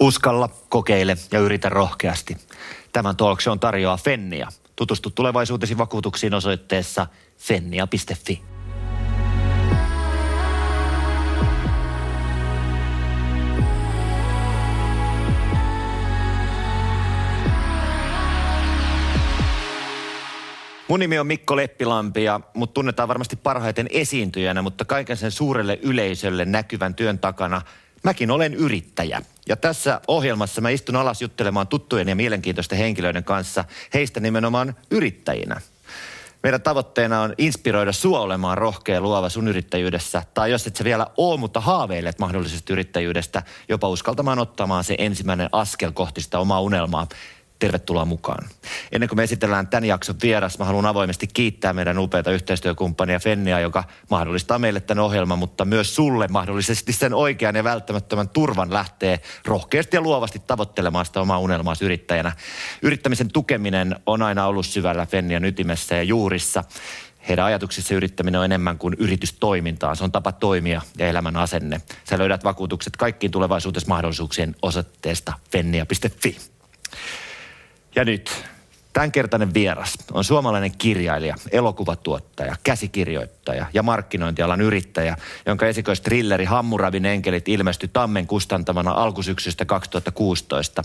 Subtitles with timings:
[0.00, 2.36] Uskalla, kokeile ja yritä rohkeasti.
[2.92, 4.48] Tämän talk tarjoaa Fennia.
[4.76, 7.06] Tutustu tulevaisuutesi vakuutuksiin osoitteessa
[7.38, 8.42] fennia.fi.
[20.88, 25.78] Mun nimi on Mikko Leppilampi ja mut tunnetaan varmasti parhaiten esiintyjänä, mutta kaiken sen suurelle
[25.82, 27.62] yleisölle näkyvän työn takana
[28.02, 29.22] mäkin olen yrittäjä.
[29.48, 35.60] Ja tässä ohjelmassa mä istun alas juttelemaan tuttujen ja mielenkiintoisten henkilöiden kanssa heistä nimenomaan yrittäjinä.
[36.42, 40.22] Meidän tavoitteena on inspiroida sua olemaan rohkea luova sun yrittäjyydessä.
[40.34, 45.48] Tai jos et sä vielä oo, mutta haaveilet mahdollisesta yrittäjyydestä, jopa uskaltamaan ottamaan se ensimmäinen
[45.52, 47.06] askel kohti sitä omaa unelmaa.
[47.58, 48.48] Tervetuloa mukaan.
[48.92, 53.60] Ennen kuin me esitellään tämän jakson vieras, mä haluan avoimesti kiittää meidän upeita yhteistyökumppania Fennia,
[53.60, 59.20] joka mahdollistaa meille tämän ohjelman, mutta myös sulle mahdollisesti sen oikean ja välttämättömän turvan lähtee
[59.44, 62.32] rohkeasti ja luovasti tavoittelemaan sitä omaa unelmaa yrittäjänä.
[62.82, 66.64] Yrittämisen tukeminen on aina ollut syvällä Fennian ytimessä ja juurissa.
[67.28, 69.94] Heidän ajatuksissa yrittäminen on enemmän kuin yritystoimintaa.
[69.94, 71.80] Se on tapa toimia ja elämän asenne.
[72.10, 76.36] Sä löydät vakuutukset kaikkiin tulevaisuudessa mahdollisuuksien osoitteesta fennia.fi.
[77.98, 78.44] Ja nyt
[78.92, 87.90] Tämänkertainen vieras on suomalainen kirjailija, elokuvatuottaja, käsikirjoittaja ja markkinointialan yrittäjä, jonka esikoistrilleri Hammurabin enkelit ilmestyi
[87.92, 90.82] Tammen kustantamana alkusyksystä 2016.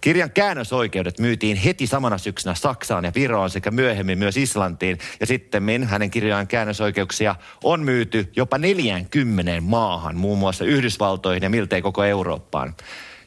[0.00, 4.98] Kirjan käännösoikeudet myytiin heti samana syksynä Saksaan ja Viroon sekä myöhemmin myös Islantiin.
[5.20, 7.34] Ja sitten hänen kirjaan käännösoikeuksia
[7.64, 12.74] on myyty jopa 40 maahan, muun muassa Yhdysvaltoihin ja miltei koko Eurooppaan.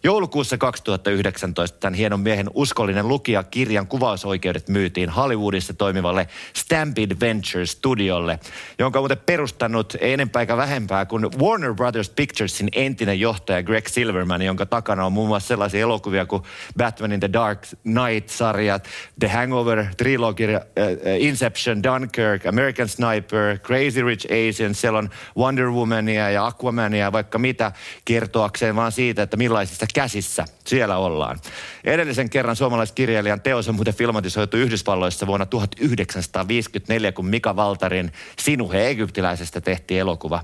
[0.03, 8.39] Joulukuussa 2019 tämän hienon miehen uskollinen lukija kirjan kuvausoikeudet myytiin Hollywoodissa toimivalle Stampede Ventures studiolle,
[8.79, 13.87] jonka on muuten perustanut ei enempää eikä vähempää kuin Warner Brothers Picturesin entinen johtaja Greg
[13.87, 16.43] Silverman, jonka takana on muun muassa sellaisia elokuvia kuin
[16.77, 18.87] Batman in the Dark Knight-sarjat,
[19.19, 20.61] The Hangover, trilogia, äh,
[21.19, 27.39] Inception, Dunkirk, American Sniper, Crazy Rich Asians, siellä on Wonder Womania ja Aquamania ja vaikka
[27.39, 27.71] mitä
[28.05, 31.39] kertoakseen vaan siitä, että millaisista käsissä siellä ollaan.
[31.83, 39.61] Edellisen kerran suomalaiskirjailijan teos on muuten filmatisoitu Yhdysvalloissa vuonna 1954, kun Mika Valtarin Sinuhe Egyptiläisestä
[39.61, 40.43] tehtiin elokuva.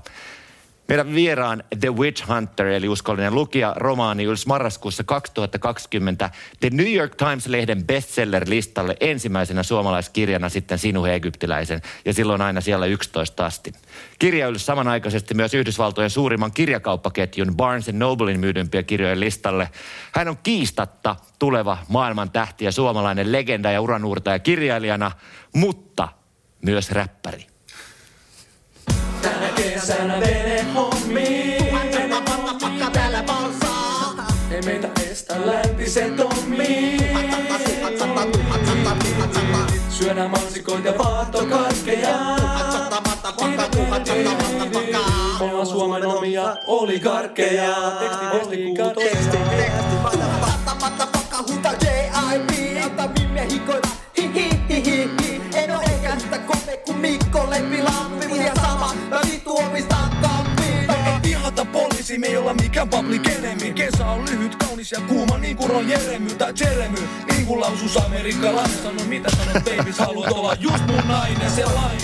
[0.88, 6.30] Meidän vieraan The Witch Hunter, eli uskollinen lukija, romaani ylsi marraskuussa 2020
[6.60, 13.46] The New York Times-lehden bestseller-listalle ensimmäisenä suomalaiskirjana sitten Sinuhe Egyptiläisen, ja silloin aina siellä 11
[13.46, 13.72] asti.
[14.18, 19.68] Kirja ylsi samanaikaisesti myös Yhdysvaltojen suurimman kirjakauppaketjun Barnes Noblein myydympiä kirjojen listalle.
[20.12, 25.12] Hän on kiistatta tuleva maailman tähti ja suomalainen legenda ja uranuurtaja kirjailijana,
[25.54, 26.08] mutta
[26.62, 27.55] myös räppäri.
[29.86, 31.36] Tänä kesänä
[34.64, 36.96] meitä estä läntisen tommi.
[39.90, 42.08] Syödään mansikoit ja vaattokarkkeja.
[45.40, 47.74] Olla Suomen omia oligarkkeja.
[48.00, 48.56] Teksti, teksti,
[48.94, 49.86] teksti, teksti.
[51.52, 52.50] Huta J.I.P.
[53.50, 53.88] Hikoilla.
[54.18, 55.10] Hi, hi, hi, hi.
[55.54, 58.15] En oo eikä sitä kome kuin Mikko Leppilampi.
[62.06, 63.72] Poliisi, me ei olla mikään public enemy.
[63.72, 66.98] Kesä on lyhyt, kaunis ja kuuma, niin kuin Ron Jeremy tai Jeremy.
[67.30, 72.00] Niin kuin lausus amerikkalainen, sano mitä sanot, baby, haluat olla just mun nainen, sellainen.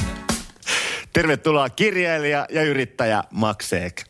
[1.12, 4.04] Tervetuloa kirjailija ja yrittäjä Makseek.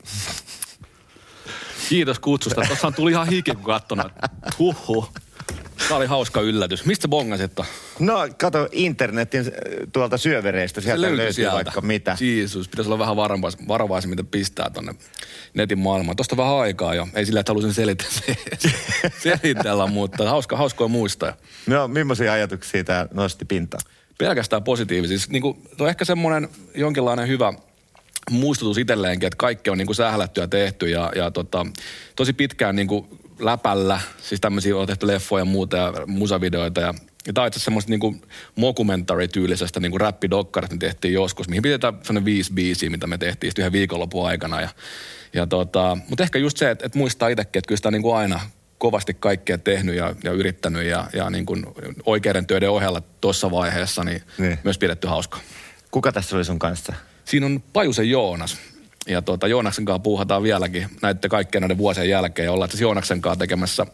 [1.88, 2.62] Kiitos kutsusta.
[2.66, 4.12] Tuossa tuli ihan hiki, kun katsonut.
[4.58, 5.12] Huhhuh.
[5.88, 6.84] Tämä oli hauska yllätys.
[6.84, 7.52] Mistä bongasit?
[7.98, 9.46] No, kato internetin äh,
[9.92, 10.80] tuolta syövereistä.
[10.80, 11.54] Sieltä löytyy sieltä.
[11.54, 12.16] vaikka mitä.
[12.20, 14.94] Jeesus, pitäisi olla vähän varovais, varovaisin, mitä pistää tonne
[15.54, 16.16] netin maailmaan.
[16.16, 17.08] Tuosta vähän aikaa jo.
[17.14, 18.12] Ei sillä, että halusin selitellä,
[19.22, 21.32] selitellä mutta hauska, hauskoa muistaa.
[21.66, 23.82] No, millaisia ajatuksia tämä nosti pintaan?
[24.18, 25.18] Pelkästään positiivisia.
[25.18, 27.52] Siis, niin kuin, on ehkä semmoinen jonkinlainen hyvä
[28.30, 31.66] muistutus itselleenkin, että kaikki on niin kuin sählätty ja tehty ja, ja tota,
[32.16, 33.06] tosi pitkään niin kuin
[33.44, 36.94] läpällä, siis tämmöisiä on tehty leffoja ja muuta ja musavideoita ja
[37.26, 38.16] ja tämä on itse asiassa semmoista niinku
[38.56, 44.26] mockumentary-tyylisestä niinku räppidokkarista tehtiin joskus, mihin pidetään sellainen viisi biisiä, mitä me tehtiin yhden viikonlopun
[44.26, 44.60] aikana.
[44.60, 44.68] Ja,
[45.32, 48.40] ja tota, mutta ehkä just se, että, että muistaa itsekin, että kyllä sitä niinku aina
[48.78, 51.66] kovasti kaikkea tehnyt ja, ja yrittänyt ja, ja niin kuin
[52.06, 55.38] oikeiden töiden ohella tuossa vaiheessa niin, niin myös pidetty hauska.
[55.90, 56.92] Kuka tässä oli sun kanssa?
[57.24, 58.58] Siinä on Pajusen Joonas.
[59.06, 62.46] Ja tuota, Joonaksen kanssa puuhataan vieläkin näiden kaikkien näiden vuosien jälkeen.
[62.46, 63.86] Ja ollaan siis Joonaksen kanssa tekemässä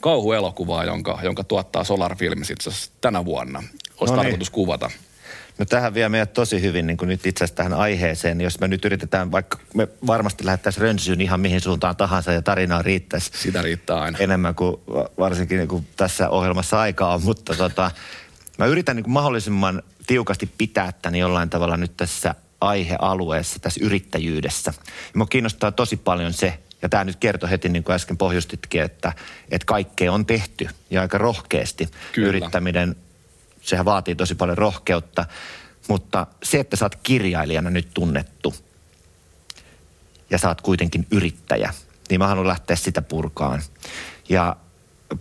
[0.00, 2.70] kauhuelokuvaa, jonka, jonka tuottaa Solar Films itse
[3.00, 3.58] tänä vuonna.
[3.58, 4.16] Olisi no niin.
[4.16, 4.90] tarkoitus kuvata.
[5.58, 8.40] No tähän vie meidät tosi hyvin niin kuin nyt itse asiassa tähän aiheeseen.
[8.40, 12.82] Jos me nyt yritetään, vaikka me varmasti lähdettäisiin rönsyyn ihan mihin suuntaan tahansa ja tarinaa
[12.82, 13.30] riittäisi.
[13.34, 14.18] Sitä riittää aina.
[14.18, 14.76] Enemmän kuin
[15.18, 17.90] varsinkin niin kuin tässä ohjelmassa aikaa on, mutta tota,
[18.58, 24.74] mä yritän niin kuin mahdollisimman tiukasti pitää tämän jollain tavalla nyt tässä aihealueessa, tässä yrittäjyydessä.
[25.14, 29.12] Mua kiinnostaa tosi paljon se, ja tämä nyt kertoi heti, niin kuin äsken pohjustitkin, että,
[29.50, 31.88] että kaikkea on tehty ja aika rohkeasti.
[32.12, 32.28] Kyllä.
[32.28, 32.96] Yrittäminen,
[33.62, 35.24] sehän vaatii tosi paljon rohkeutta,
[35.88, 38.54] mutta se, että sä oot kirjailijana nyt tunnettu
[40.30, 41.74] ja sä oot kuitenkin yrittäjä,
[42.10, 43.62] niin mä haluan lähteä sitä purkaan.
[44.28, 44.56] Ja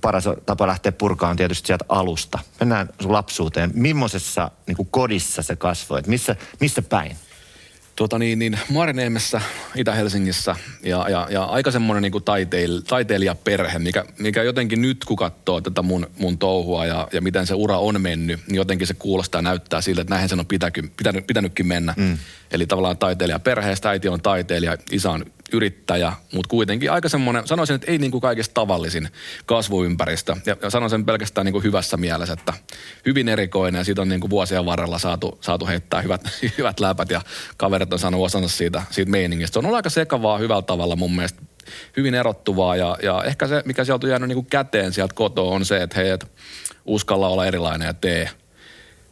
[0.02, 2.40] paras tapa lähteä purkaan on tietysti sieltä alusta.
[2.60, 3.72] Mennään sun lapsuuteen.
[3.74, 6.08] Millaisessa niin kodissa se kasvoit?
[6.08, 7.18] Missä, missä päin?
[7.96, 9.42] tuota niin, niin Maarineemessä
[9.76, 15.62] Itä-Helsingissä ja, ja, ja aika semmoinen niin taiteil, taiteilijaperhe, mikä, mikä jotenkin nyt kun katsoo
[15.62, 19.40] tätä mun, mun touhua ja, ja miten se ura on mennyt, niin jotenkin se kuulostaa
[19.40, 21.94] ja näyttää siltä, että näinhän sen on pitäky, pitänyt, pitänytkin mennä.
[21.98, 22.18] Mm.
[22.52, 27.92] Eli tavallaan taiteilijaperheestä, äiti on taiteilija, isä on yrittäjä, mutta kuitenkin aika semmoinen, sanoisin, että
[27.92, 29.10] ei niin kuin kaikista tavallisin
[29.46, 30.36] kasvuympäristö.
[30.46, 32.54] Ja, ja sanon sen pelkästään niin kuin hyvässä mielessä, että
[33.06, 36.22] hyvin erikoinen ja siitä on niin kuin vuosien varrella saatu, saatu heittää hyvät,
[36.58, 37.22] hyvät läpät ja
[37.58, 39.54] kaverit on saanut osansa siitä, siitä meiningistä.
[39.54, 41.42] Se on ollut aika sekavaa hyvällä tavalla mun mielestä
[41.98, 45.56] hyvin erottuvaa ja, ja ehkä se, mikä sieltä on jäänyt niin kuin käteen sieltä kotoa
[45.56, 46.28] on se, että hei, et
[46.86, 48.30] uskalla olla erilainen ja tee,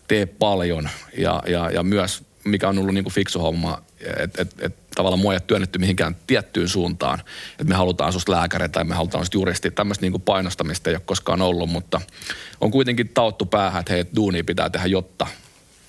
[0.07, 3.81] tee paljon ja, ja, ja myös mikä on ollut niin kuin fiksu homma,
[4.17, 7.19] että et, et, tavallaan mua ei ole työnnetty mihinkään tiettyyn suuntaan.
[7.51, 9.71] Että me halutaan susta lääkäri tai me halutaan susta juristi.
[9.71, 12.01] Tämmöistä niin painostamista ei ole koskaan ollut, mutta
[12.61, 15.27] on kuitenkin tauttu päähän, että hei, duuni pitää tehdä, jotta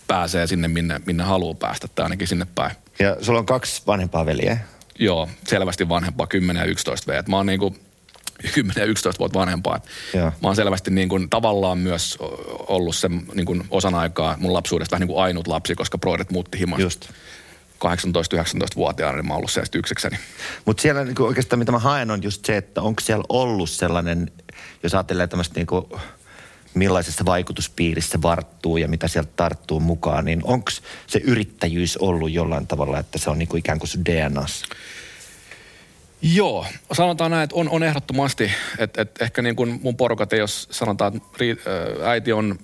[0.06, 2.76] pääsee sinne, minne, minne haluaa päästä, tai ainakin sinne päin.
[2.98, 4.58] Ja sulla on kaksi vanhempaa veljeä?
[4.98, 7.22] Joo, selvästi vanhempaa, 10 ja 11 V.
[7.28, 7.80] Mä oon niin kuin
[8.54, 9.80] 10 ja 11 vuotta vanhempaa.
[10.14, 10.24] Joo.
[10.26, 12.18] Mä oon selvästi niin kuin, tavallaan myös
[12.66, 16.30] ollut sen niin kuin osan aikaa mun lapsuudesta vähän niin kuin ainut lapsi, koska broidet
[16.30, 16.82] muutti himasta.
[16.82, 17.08] Just.
[17.84, 20.18] 18-19-vuotiaana, niin mä oon ollut siellä yksekseni.
[20.64, 24.30] Mutta siellä niin oikeastaan mitä mä haen on just se, että onko siellä ollut sellainen,
[24.82, 25.86] jos ajattelee tämmöistä niin kuin,
[26.74, 30.70] millaisessa vaikutuspiirissä varttuu ja mitä sieltä tarttuu mukaan, niin onko
[31.06, 34.62] se yrittäjyys ollut jollain tavalla, että se on niin kuin ikään kuin sun DNAs?
[36.22, 40.38] Joo, sanotaan näin, että on, on ehdottomasti, että, että ehkä niin kuin mun porukat ei
[40.38, 42.58] jos sanotaan, että äiti on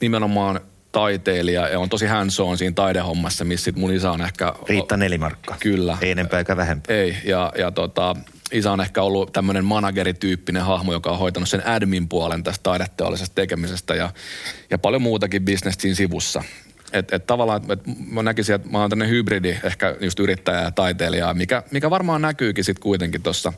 [0.00, 0.60] nimenomaan
[0.94, 4.54] taiteilija ja on tosi hands on siinä taidehommassa, missä sit mun isä on ehkä...
[4.68, 5.56] Riitta nelimarkka.
[5.60, 5.98] Kyllä.
[6.00, 6.96] Ei enempää eikä vähempää.
[6.96, 8.16] Ei, ja, ja tota,
[8.52, 13.34] isä on ehkä ollut tämmöinen managerityyppinen hahmo, joka on hoitanut sen admin puolen tästä taideteollisesta
[13.34, 14.10] tekemisestä ja,
[14.70, 16.42] ja paljon muutakin bisnestä siinä sivussa.
[16.92, 17.80] Että et tavallaan, että et
[18.10, 22.22] mä näkisin, että mä oon tämmöinen hybridi, ehkä just yrittäjä ja taiteilija, mikä, mikä varmaan
[22.22, 23.52] näkyykin sitten kuitenkin tuossa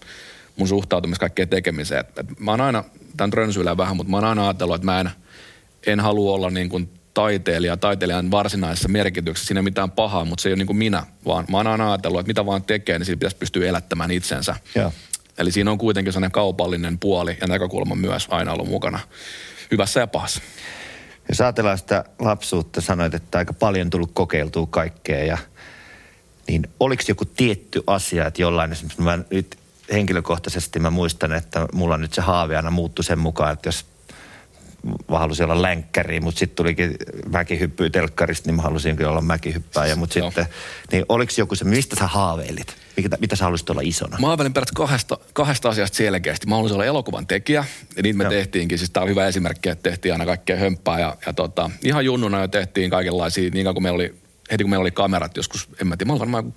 [0.56, 2.00] mun suhtautumisessa kaikkeen tekemiseen.
[2.00, 2.84] Et, et mä oon aina,
[3.16, 5.10] tämän trönsyillä vähän, mutta mä oon aina ajatellut, että mä en,
[5.86, 10.48] en halua olla niin kuin taiteilija, taiteilijan varsinaisessa merkityksessä, siinä ei mitään pahaa, mutta se
[10.48, 13.06] ei ole niin kuin minä, vaan mä oon aina ajatellut, että mitä vaan tekee, niin
[13.06, 14.56] siitä pitäisi pystyä elättämään itsensä.
[14.74, 14.92] Ja.
[15.38, 18.98] Eli siinä on kuitenkin sellainen kaupallinen puoli ja näkökulma myös aina ollut mukana
[19.70, 20.40] hyvässä ja pahassa.
[21.28, 25.38] Jos ajatellaan sitä lapsuutta, sanoit, että aika paljon tullut kokeiltua kaikkea ja
[26.48, 29.56] niin oliko joku tietty asia, että jollain esimerkiksi mä nyt
[29.92, 33.84] henkilökohtaisesti mä muistan, että mulla nyt se haave aina muuttui sen mukaan, että jos
[35.10, 36.96] mä halusin olla länkkäri, mutta sitten tulikin
[37.30, 39.96] mäkihyppyä telkkarista, niin mä halusin olla mäkihyppääjä.
[39.96, 40.46] Mutta sitten,
[40.92, 42.76] niin oliko joku se, mistä sä haaveilit?
[42.96, 44.18] Mitä, mitä sä haluaisit olla isona?
[44.20, 46.46] Mä haaveilin periaatteessa kahdesta, kahdesta asiasta selkeästi.
[46.46, 47.64] Mä haluaisin olla elokuvan tekijä,
[47.96, 48.30] ja niitä me Joo.
[48.30, 48.78] tehtiinkin.
[48.78, 51.00] Siis tää on hyvä esimerkki, että tehtiin aina kaikkea hömppää.
[51.00, 54.14] Ja, ja tota, ihan junnuna jo tehtiin kaikenlaisia, niin kuin meillä oli
[54.50, 56.52] heti kun meillä oli kamerat joskus, en mä tiedä, mä olin varmaan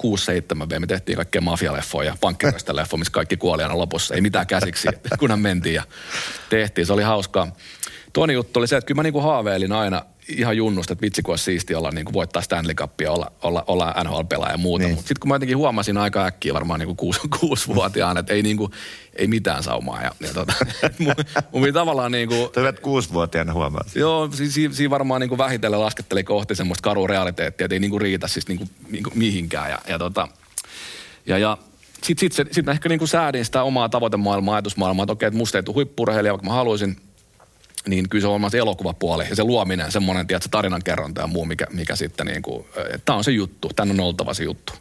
[0.76, 4.16] 6-7 me tehtiin kaikkea mafialeffoja, pankkiryöstä leffoja, missä kaikki kuoli aina lopussa.
[4.16, 4.88] Ei mitään käsiksi,
[5.20, 5.84] kunhan mentiin ja
[6.50, 6.88] tehtiin.
[6.88, 7.56] Se oli hauskaa.
[8.14, 11.32] Toinen juttu oli se, että kyllä mä niinku haaveilin aina ihan junnusta, että vitsi kun
[11.32, 14.86] olisi siisti olla niin kuin voittaa Stanley Cupia, olla, olla, olla NHL-pelaaja ja muuta.
[14.86, 14.96] Niin.
[14.96, 18.42] Mutta sitten kun mä jotenkin huomasin aika äkkiä varmaan niin kuin kuusi, kuusi-vuotiaana, että ei,
[18.42, 18.72] niin kuin,
[19.16, 20.02] ei mitään saumaa.
[20.02, 20.54] Ja, ja tota,
[21.00, 21.16] mun,
[21.52, 22.50] mun tavallaan niin kuin...
[22.52, 23.84] Toivat kuusi-vuotiaana huomaa.
[23.96, 27.80] Joo, siinä si, si varmaan niin kuin vähitellen lasketteli kohti semmoista karua realiteettia, että ei
[27.80, 29.72] niin kuin riitä siis niin kuin, niin kuin mihinkään.
[29.72, 30.28] Ja, ja, tota,
[31.26, 31.58] ja, ja
[32.04, 35.38] sitten sit, sit mä ehkä niin kuin säädin sitä omaa tavoitemaailmaa, ajatusmaailmaa, että okei, että
[35.38, 36.98] musta ei tule huippurheilija, vaikka mä haluaisin–
[37.88, 41.68] niin kyllä se on se elokuvapuoli ja se luominen, semmoinen tiedätkö, tarinankerronta ja muu, mikä,
[41.74, 42.66] mikä sitten niin kuin,
[43.06, 44.74] tämä on se juttu, tämän on oltava se juttu.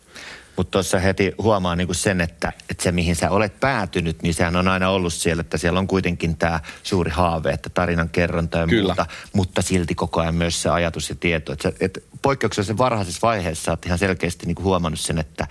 [0.57, 4.57] Mutta tuossa heti huomaa niinku sen, että, että se mihin sä olet päätynyt, niin sehän
[4.57, 8.67] on aina ollut siellä, että siellä on kuitenkin tämä suuri haave, että tarinan kerronta ja
[8.67, 8.83] Kyllä.
[8.83, 11.53] muuta, mutta silti koko ajan myös se ajatus ja tieto.
[11.53, 15.47] Että, että poikkeuksellisen varhaisessa vaiheessa olet ihan selkeästi niinku huomannut sen, että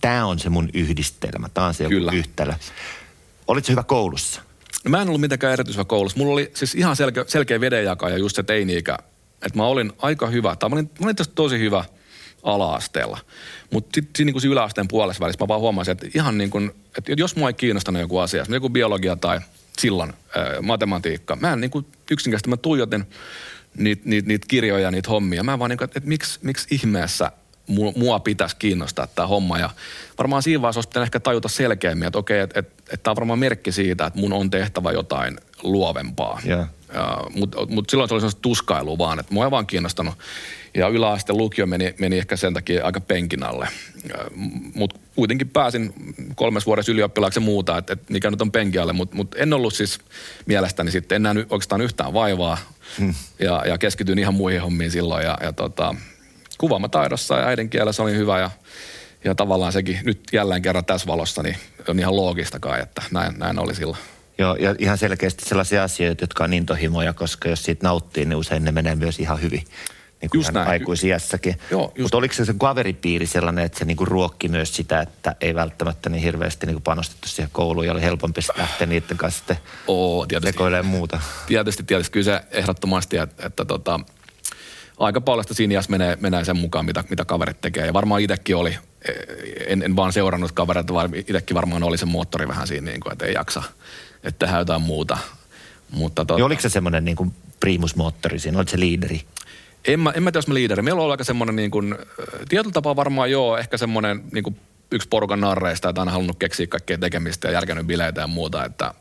[0.00, 2.12] tämä on se mun yhdistelmä, tämä on se Kyllä.
[2.12, 2.52] joku yhtälö.
[3.48, 4.42] Olitko hyvä koulussa?
[4.84, 6.18] No mä en ollut mitenkään erityisessä koulussa.
[6.18, 8.98] Mulla oli siis ihan selkeä, selkeä vedenjakaja just se teini-ikä
[9.46, 11.84] että mä olin aika hyvä, tai mä olin, mä olin tosi hyvä
[12.42, 13.18] ala-asteella.
[13.70, 17.12] Mutta sitten niin siinä yläasteen puolessa välissä mä vaan huomasin, että ihan niin kuin, että
[17.16, 19.40] jos mua ei kiinnostanut joku asia, joku biologia tai
[19.78, 23.04] silloin ää, matematiikka, mä en niin kuin yksinkertaisesti mä tuijotin
[23.76, 25.42] niitä niit, niit kirjoja, niitä hommia.
[25.42, 27.32] Mä vaan niin kuin, että, että miksi, miksi ihmeessä
[27.96, 29.58] mua pitäisi kiinnostaa tämä homma.
[29.58, 29.70] Ja
[30.18, 33.38] varmaan siinä vaiheessa olisi ehkä tajuta selkeämmin, että okei, että, että, että tämä on varmaan
[33.38, 36.40] merkki siitä, että mun on tehtävä jotain luovempaa.
[36.46, 36.68] Yeah.
[37.34, 40.14] Mutta mut silloin se oli sellaista tuskailua vaan, että mua ei vaan kiinnostanut.
[40.74, 43.68] Ja yläaste lukio meni, meni ehkä sen takia aika penkin alle.
[44.74, 45.94] Mutta kuitenkin pääsin
[46.34, 48.92] kolmes vuodessa ylioppilaaksi ja muuta, että et mikä nyt on penkin alle.
[48.92, 49.98] Mutta mut en ollut siis
[50.46, 52.58] mielestäni sitten, en nähnyt oikeastaan yhtään vaivaa.
[52.98, 53.14] Hmm.
[53.38, 55.24] Ja, ja keskityin ihan muihin hommiin silloin.
[55.24, 55.94] Ja, ja tota,
[56.58, 58.50] kuvaamataidossa ja äidinkielessä oli hyvä ja,
[59.24, 61.56] ja tavallaan sekin nyt jälleen kerran tässä valossa niin
[61.88, 63.98] on ihan loogista kai, että näin, näin oli silloin.
[64.38, 68.64] Joo, ja ihan selkeästi sellaisia asioita, jotka on intohimoja, koska jos siitä nauttii, niin usein
[68.64, 69.64] ne menee myös ihan hyvin.
[70.20, 70.68] Niin kuin Just näin.
[70.68, 71.58] aikuisiässäkin.
[71.98, 76.10] Mutta oliko se se kaveripiiri sellainen, että se niinku ruokki myös sitä, että ei välttämättä
[76.10, 80.26] niin hirveästi niinku panostettu siihen kouluun ja oli helpompi lähteä niiden kanssa sitten Oo,
[80.82, 81.20] muuta?
[81.46, 82.12] Tietysti, tietysti.
[82.12, 84.00] Kyllä se ehdottomasti, että, että tota,
[84.98, 87.86] aika paljon siinä menee, menee sen mukaan, mitä, mitä kaverit tekee.
[87.86, 88.78] Ja varmaan itsekin oli,
[89.66, 93.12] en, en vaan seurannut kavereita, vaan itsekin varmaan oli se moottori vähän siinä, niin kuin,
[93.12, 93.62] että ei jaksa,
[94.22, 95.18] että tehdään jotain muuta.
[95.90, 99.22] Mutta tota, niin oliko se semmoinen niin kuin primusmoottori siinä, oliko se liideri?
[99.84, 100.82] En mä, en mä tiedä, jos mä liideri.
[100.82, 101.94] Meillä on aika semmoinen niin kuin,
[102.48, 104.56] tietyllä tapaa varmaan joo, ehkä semmoinen niin kuin
[104.92, 108.64] yksi porukan narreista, että aina halunnut keksiä kaikkea tekemistä ja järkännyt bileitä ja muuta.
[108.64, 108.94] Että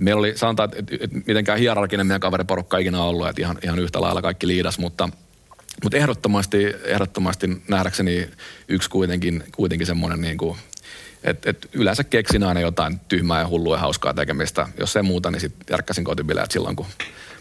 [0.00, 3.78] meillä oli, sanotaan, että, että, että mitenkään hierarkinen meidän kaveriporukka ikinä ollut, että ihan, ihan
[3.78, 5.08] yhtä lailla kaikki liidas, mutta–
[5.82, 8.30] mutta ehdottomasti, ehdottomasti nähdäkseni
[8.68, 10.58] yksi kuitenkin, kuitenkin semmoinen niin kuin,
[11.24, 14.68] että et yleensä keksin aina jotain tyhmää ja hullua ja hauskaa tekemistä.
[14.78, 16.86] Jos ei muuta, niin sitten järkkäsin kotibileet silloin, kun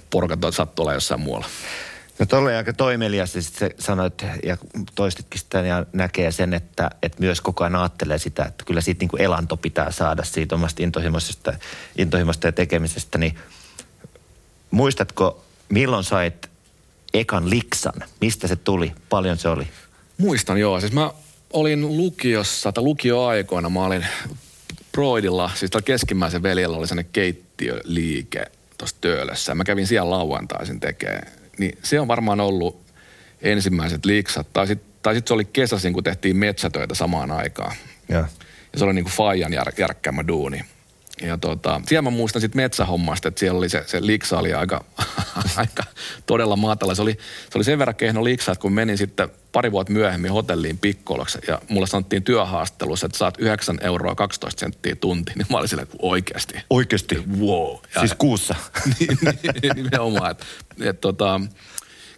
[0.09, 1.47] porukat sattuu olla jossain muualla.
[2.19, 4.57] No tuolla aika toimeliasti sitten sanoit ja
[4.95, 8.99] toistitkin sitä ja näkee sen, että, että myös koko ajan ajattelee sitä, että kyllä siitä
[8.99, 11.53] niin kuin elanto pitää saada siitä omasta intohimoisesta,
[11.97, 13.17] intohimoista ja tekemisestä.
[13.17, 13.37] Niin
[14.71, 16.48] muistatko, milloin sait
[17.13, 17.93] ekan liksan?
[18.21, 18.91] Mistä se tuli?
[19.09, 19.67] Paljon se oli?
[20.17, 20.79] Muistan joo.
[20.79, 21.11] Siis mä
[21.53, 24.05] olin lukiossa, tai lukioaikoina mä olin
[24.91, 28.45] Broidilla, siis tällä keskimmäisen veljellä oli sellainen keittiöliike
[28.77, 29.55] tuossa Töölössä.
[29.55, 31.27] Mä kävin siellä lauantaisin tekemään.
[31.57, 32.81] Niin se on varmaan ollut
[33.41, 34.47] ensimmäiset liksat.
[34.53, 37.75] Tai sitten tai sit se oli kesäsin, kun tehtiin metsätöitä samaan aikaan.
[38.09, 38.17] Ja,
[38.73, 40.65] ja se oli niin kuin Fajan jär, järkkäämä duuni.
[41.21, 44.85] Ja tota, siellä mä muistan sitten metsähommasta, että siellä oli se, se liksa oli aika,
[45.55, 45.83] aika
[46.25, 46.95] todella matala.
[46.95, 47.17] Se oli,
[47.49, 51.39] se oli sen verran kehno liksa, että kun menin sitten pari vuotta myöhemmin hotelliin pikkoloksi
[51.47, 55.87] ja mulle sanottiin työhaastattelussa, että saat 9 euroa 12 senttiä tunti, niin mä olin silleen,
[55.99, 56.53] oikeasti.
[56.69, 57.23] Oikeasti?
[57.39, 57.77] Wow.
[57.95, 58.55] Ja, siis kuussa?
[58.99, 59.17] niin,
[59.63, 60.31] niin, nimenomaan.
[60.31, 60.45] Että,
[60.81, 61.41] et, tota,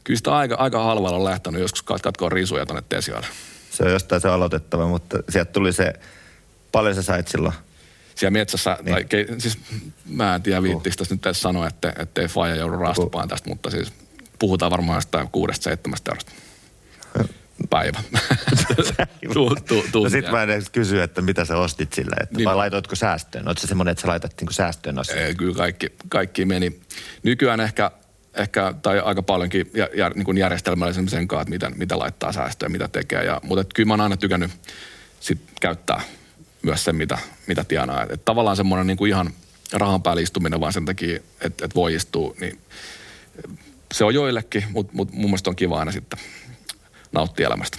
[0.03, 3.27] kyllä sitä aika, aika halvalla on lähtenyt joskus katkoa risuja tuonne Tesioille.
[3.71, 5.93] Se on jostain se aloitettava, mutta sieltä tuli se,
[6.71, 7.53] paljon sä sait silloin?
[8.21, 8.93] Siellä metsässä, niin.
[8.93, 9.57] tai ke, siis
[10.09, 13.69] mä en tiedä viittiinkö tässä nyt edes sanoa, että ettei faija joudu rastupaan tästä, mutta
[13.69, 13.93] siis
[14.39, 16.31] puhutaan varmaan jostain kuudesta seitsemästä eurosta
[17.69, 17.99] päivä.
[19.33, 22.37] tu, tu, tu, no sit mä en edes kysy, että mitä sä ostit sillä, että
[22.37, 22.45] niin.
[22.45, 23.47] vai laitoitko säästöön?
[23.47, 25.25] Oletko se semmoinen, että sä laitat niin säästöön asioita?
[25.25, 26.81] Ei, kyllä kaikki, kaikki meni.
[27.23, 27.91] Nykyään ehkä,
[28.33, 32.71] ehkä tai aika paljonkin jär, jär, niin järjestelmällisen sen kanssa, että mitä, mitä laittaa säästöön,
[32.71, 33.23] mitä tekee.
[33.23, 34.51] Ja, mutta kyllä mä oon aina tykännyt
[35.19, 36.01] sit käyttää
[36.61, 38.03] myös se, mitä, mitä tienaa.
[38.03, 39.33] Että tavallaan semmoinen niin kuin ihan
[39.73, 42.59] rahan päälle istuminen vaan sen takia, että, että voi istua, niin
[43.93, 46.19] se on joillekin, mutta, mutta mun mielestä on kiva aina sitten
[47.11, 47.77] nauttia elämästä.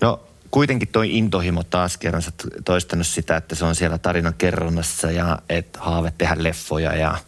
[0.00, 0.20] No
[0.50, 2.32] kuitenkin toi intohimo taas kerran, sä
[2.64, 7.18] toistanut sitä, että se on siellä tarinan kerronnassa ja että haave tehdä leffoja ja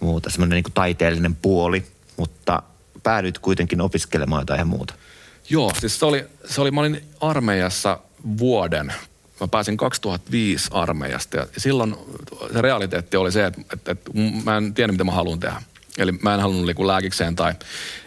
[0.00, 2.62] muuta, semmoinen niin taiteellinen puoli, mutta
[3.02, 4.94] päädyit kuitenkin opiskelemaan jotain ihan muuta.
[5.50, 7.98] Joo, siis se oli, se oli, mä olin armeijassa
[8.38, 8.92] vuoden
[9.40, 11.96] mä pääsin 2005 armeijasta ja silloin
[12.52, 14.10] se realiteetti oli se, että, että, että
[14.44, 15.62] mä en tiedä, mitä mä haluan tehdä.
[15.98, 17.54] Eli mä en halunnut liikkua lääkikseen tai,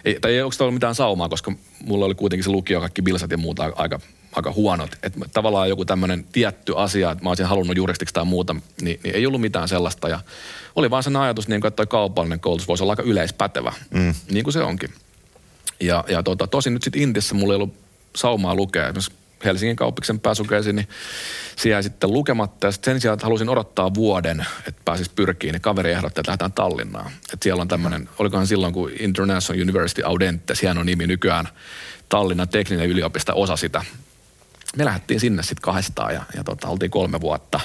[0.04, 1.52] ei, tai ei ollut mitään saumaa, koska
[1.84, 4.00] mulla oli kuitenkin se lukio, kaikki bilsat ja muuta aika,
[4.32, 4.98] aika huonot.
[5.02, 9.14] Että tavallaan joku tämmöinen tietty asia, että mä olisin halunnut juristiksi tai muuta, niin, niin,
[9.14, 10.08] ei ollut mitään sellaista.
[10.08, 10.20] Ja
[10.76, 14.14] oli vaan sen ajatus, niin kuin, että toi kaupallinen koulutus voisi olla aika yleispätevä, mm.
[14.30, 14.90] niin kuin se onkin.
[15.80, 17.74] Ja, ja tota, tosin nyt sitten Intissä mulla ei ollut
[18.16, 18.84] saumaa lukea.
[18.84, 19.12] Esimerkiksi
[19.44, 20.88] Helsingin kauppiksen pääsukeisiin, niin
[21.56, 22.66] siellä sitten lukematta.
[22.66, 26.52] Ja sen sijaan, että halusin odottaa vuoden, että pääsis pyrkiin, niin kaveri ehdotti, että lähdetään
[26.52, 27.06] Tallinnaan.
[27.06, 31.48] Että siellä on tämmöinen, olikohan silloin, kun International University Audentes, hieno nimi nykyään,
[32.08, 33.84] Tallinnan tekninen yliopisto osa sitä.
[34.76, 37.60] Me lähdettiin sinne sitten kahdestaan ja, ja tota, oltiin kolme vuotta.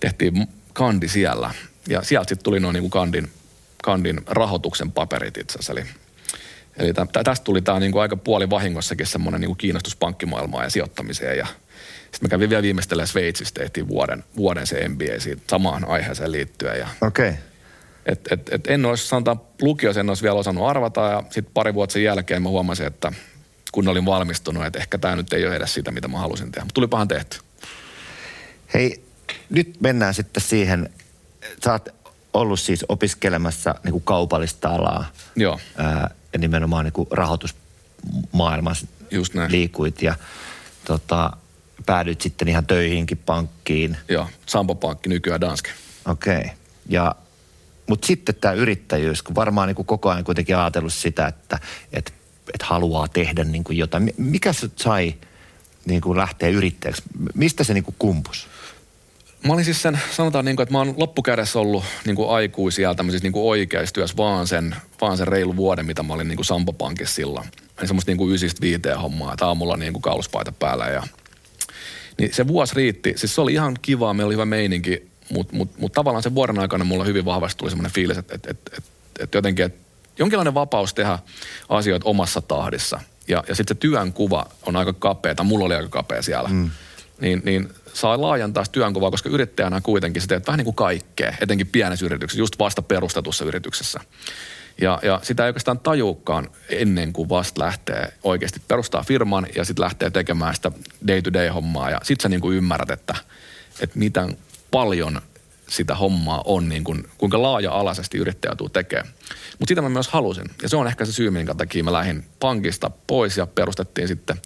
[0.00, 1.54] Tehtiin kandi siellä.
[1.88, 3.30] Ja sieltä sitten tuli noin niin kuin kandin,
[3.82, 5.72] kandin rahoituksen paperit itse asiassa.
[5.72, 5.84] Eli
[6.80, 11.38] Eli tä, tästä tuli tämä niinku aika puoli vahingossakin semmoinen niinku kiinnostus pankkimaailmaan ja sijoittamiseen.
[11.38, 11.46] Ja
[12.02, 16.78] sitten mä kävin vielä viimeistellä Sveitsissä, tehtiin vuoden, vuoden se MBA siitä samaan aiheeseen liittyen.
[16.78, 16.88] Ja.
[17.00, 17.32] Okay.
[18.06, 21.74] et, et, et en olisi, sanotaan, lukiossa en olisi vielä osannut arvata ja sitten pari
[21.74, 23.12] vuotta sen jälkeen mä huomasin, että
[23.72, 26.64] kun olin valmistunut, että ehkä tämä nyt ei ole edes sitä, mitä mä halusin tehdä.
[26.64, 27.38] Mutta tulipahan tehty.
[28.74, 29.04] Hei,
[29.50, 30.90] nyt mennään sitten siihen,
[31.64, 31.88] sä oot
[32.34, 35.10] ollut siis opiskelemassa niin kuin kaupallista alaa.
[35.36, 35.60] Joo.
[35.76, 39.52] Ää, ja nimenomaan niin kuin rahoitusmaailmassa Just näin.
[39.52, 40.14] liikuit ja
[40.84, 41.30] tota,
[41.86, 43.96] päädyit sitten ihan töihinkin pankkiin.
[44.08, 45.70] Joo, Sampo Pankki, nykyään Danske.
[46.06, 46.36] Okei.
[46.38, 46.48] Okay.
[46.88, 47.14] Ja,
[47.88, 51.58] mutta sitten tämä yrittäjyys, kun varmaan niin kuin koko ajan kuitenkin ajatellut sitä, että
[51.92, 52.14] et,
[52.54, 54.02] et haluaa tehdä niin kuin jotain.
[54.02, 55.14] Mi- Mikä sut sai
[55.84, 57.02] niin kuin lähteä yrittäjäksi?
[57.34, 58.48] Mistä se niin kuin kumpus?
[59.46, 62.94] Mä olin siis sen, sanotaan niin kuin, että mä oon loppukädessä ollut niin kuin aikuisia
[62.94, 66.36] tämmöisissä niin kuin oikeissa työssä vaan sen, vaan sen reilu vuoden, mitä mä olin niin
[66.36, 67.48] kuin Sampo Pankissa silloin.
[67.78, 71.02] Eli semmoista niin kuin ysistä viiteen hommaa, että aamulla niin kuin kauluspaita päällä ja
[72.18, 73.12] niin se vuosi riitti.
[73.16, 76.58] Siis se oli ihan kiva, meillä oli hyvä meininki, mutta mut, mut tavallaan sen vuoden
[76.58, 78.84] aikana mulla hyvin vahvasti tuli semmoinen fiilis, että et, et, et,
[79.20, 79.80] et jotenkin, että
[80.18, 81.18] jonkinlainen vapaus tehdä
[81.68, 83.00] asioita omassa tahdissa.
[83.28, 86.48] Ja, ja sitten se työnkuva on aika kapea, tai mulla oli aika kapea siellä.
[86.48, 86.70] Mm.
[87.20, 91.34] Niin, niin saa laajentaa sitä työnkuvaa, koska yrittäjänä kuitenkin sä teet vähän niin kuin kaikkea,
[91.40, 94.00] etenkin pienessä yrityksessä, just vasta perustetussa yrityksessä.
[94.80, 99.82] Ja, ja sitä ei oikeastaan tajuukaan ennen kuin vasta lähtee oikeasti perustaa firman ja sitten
[99.82, 100.72] lähtee tekemään sitä
[101.06, 101.90] day-to-day-hommaa.
[101.90, 103.14] Ja sitten sä niin kuin ymmärrät, että,
[103.80, 104.36] että miten
[104.70, 105.20] paljon
[105.68, 109.08] sitä hommaa on, niin kuin, kuinka laaja-alaisesti yrittäjä tuu tekemään.
[109.58, 110.50] Mutta sitä mä myös halusin.
[110.62, 114.36] Ja se on ehkä se syy, minkä takia mä lähdin pankista pois ja perustettiin sitten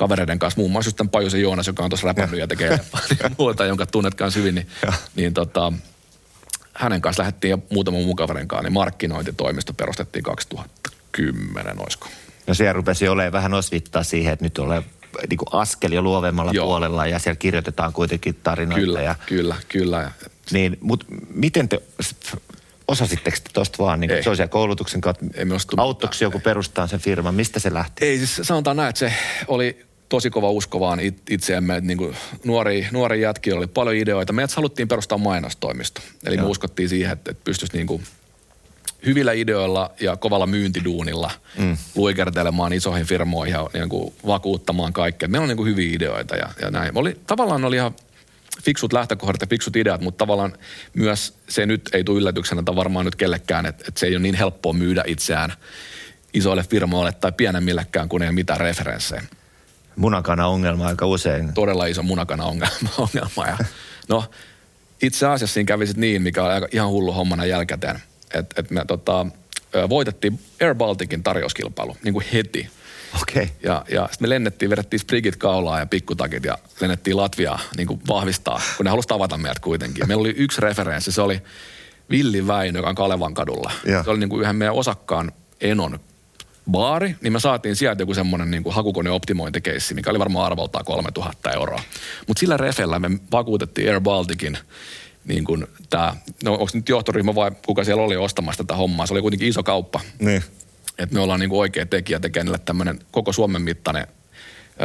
[0.00, 2.80] kavereiden kanssa, muun muassa just tämän Pajusen Joonas, joka on tuossa räpännyt ja tekee
[3.22, 4.66] ja muuta, jonka tunnet kanssa hyvin, niin,
[5.16, 5.72] niin tota,
[6.74, 12.08] hänen kanssa lähdettiin ja muutaman muun kaverin kanssa, niin markkinointitoimisto perustettiin 2010, olisiko.
[12.46, 14.82] No siellä rupesi olemaan vähän osvittaa siihen, että nyt ole
[15.30, 16.66] niin kuin askel jo luovemmalla Joo.
[16.66, 18.84] puolella ja siellä kirjoitetaan kuitenkin tarinoita.
[18.84, 20.10] Kyllä, Ja, kyllä, kyllä.
[20.50, 21.82] niin, mutta miten te,
[22.88, 25.46] osasitteko te tuosta vaan, niin se koulutuksen kautta, Ei
[25.76, 28.04] auttoiko joku perustaa sen firman, mistä se lähti?
[28.04, 29.12] Ei siis sanotaan näin, että se
[29.48, 34.32] oli tosi kova usko vaan it- itseämme, että niin nuori, nuori jätki oli paljon ideoita.
[34.32, 36.00] Me haluttiin perustaa mainostoimisto.
[36.24, 36.50] Eli me Joo.
[36.50, 38.02] uskottiin siihen, että, että pystyisi niin kuin
[39.06, 41.76] hyvillä ideoilla ja kovalla myyntiduunilla mm.
[41.94, 45.28] luikertelemaan isoihin firmoihin ja niin kuin vakuuttamaan kaikkea.
[45.28, 46.98] Meillä on niin kuin hyviä ideoita ja, ja näin.
[46.98, 47.94] Oli, tavallaan oli ihan
[48.62, 50.52] fiksut lähtökohdat ja fiksut ideat, mutta tavallaan
[50.94, 54.22] myös se nyt ei tule yllätyksenä, tai varmaan nyt kellekään, että, että se ei ole
[54.22, 55.52] niin helppoa myydä itseään
[56.34, 59.22] isoille firmoille tai pienemmillekään, kun ei ole mitään referenssejä.
[59.96, 61.54] Munakana ongelma aika usein.
[61.54, 62.90] Todella iso munakana ongelma.
[62.98, 63.46] ongelma.
[63.46, 63.58] Ja,
[64.08, 64.24] no,
[65.02, 68.02] itse asiassa siinä kävi niin, mikä aika ihan hullu hommana jälkikäteen,
[68.34, 69.26] että et me tota,
[69.88, 72.68] voitettiin Air Balticin tarjouskilpailu niin kuin heti.
[73.22, 73.42] Okei.
[73.42, 73.56] Okay.
[73.62, 78.00] Ja, ja sitten me lennettiin, vedettiin sprigit kaulaa ja pikkutakit ja lennettiin Latviaa niin kuin
[78.08, 80.08] vahvistaa, kun ne halusi tavata meidät kuitenkin.
[80.08, 81.42] Meillä oli yksi referenssi, se oli
[82.10, 83.70] Villi Väinö, joka on Kalevan kadulla.
[83.84, 84.04] Joo.
[84.04, 86.00] Se oli niin kuin yhden meidän osakkaan Enon
[86.70, 91.50] baari, niin me saatiin sieltä joku semmoinen niin hakukone optimointikeissi, mikä oli varmaan arvoltaan 3000
[91.50, 91.82] euroa.
[92.26, 94.58] Mutta sillä refellä me vakuutettiin Air Balticin
[95.24, 99.14] niin kuin tämä, no onko nyt johtoryhmä vai kuka siellä oli ostamassa tätä hommaa, se
[99.14, 100.00] oli kuitenkin iso kauppa.
[100.18, 100.44] Niin.
[100.98, 104.06] Että me ollaan niinku oikea tekijä niille tämmöinen koko Suomen mittainen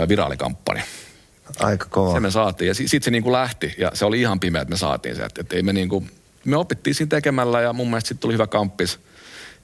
[0.07, 0.83] viraalikampanja.
[1.59, 2.13] Aika kova.
[2.13, 4.77] Se me saatiin ja sitten se niinku lähti ja se oli ihan pimeä, että me
[4.77, 5.23] saatiin se.
[5.23, 6.05] Että et ei me niinku,
[6.45, 8.99] me opittiin siinä tekemällä ja mun mielestä sitten tuli hyvä kamppis.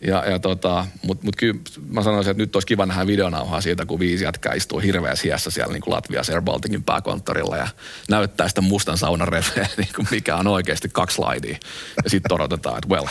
[0.02, 1.60] Ja, ja tota, mutta mut kyllä
[1.90, 5.52] mä sanoisin, että nyt olisi kiva nähdä videonauhaa siitä, kun viisi jätkää istuu hirveä hiessä
[5.52, 7.68] siellä niin kuin Latviassa Air Balticin pääkonttorilla ja
[8.10, 11.58] näyttää sitä mustan saunan refeä, niin kuin mikä on oikeasti kaksi slaidia.
[12.04, 13.08] Ja sitten odotetaan, että well.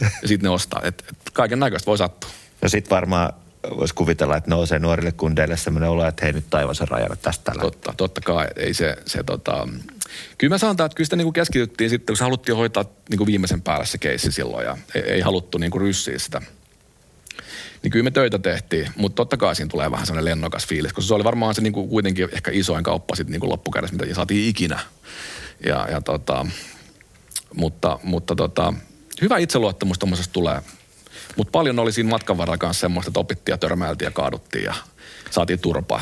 [0.00, 0.80] Ja sitten ne ostaa.
[0.84, 2.30] Et, et kaiken näköistä voi sattua.
[2.62, 3.32] No sit varmaan
[3.76, 7.50] voisi kuvitella, että nousee nuorille kundeille sellainen olo, että hei nyt taivas on rajalla tästä
[7.50, 7.72] lähtien.
[7.72, 8.46] Totta, totta kai.
[8.56, 9.68] Ei se, se tota...
[10.38, 13.62] Kyllä mä sanotaan, että kyllä sitä niinku keskityttiin sitten, kun se haluttiin hoitaa niinku viimeisen
[13.62, 16.42] päälle se keissi silloin ja ei, ei haluttu niinku ryssiä sitä.
[17.82, 21.08] Niin kyllä me töitä tehtiin, mutta totta kai siinä tulee vähän sellainen lennokas fiilis, koska
[21.08, 24.80] se oli varmaan se niinku kuitenkin ehkä isoin kauppa sitten niinku loppukädessä, mitä saatiin ikinä.
[25.66, 26.46] Ja, ja tota,
[27.54, 28.74] mutta, mutta tota,
[29.22, 30.62] hyvä itseluottamus tuommoisesta tulee.
[31.36, 34.74] Mutta paljon oli siinä matkan varrella kanssa semmoista, että opittiin ja törmäiltiin ja kaaduttiin ja
[35.30, 36.00] saatiin turpaa.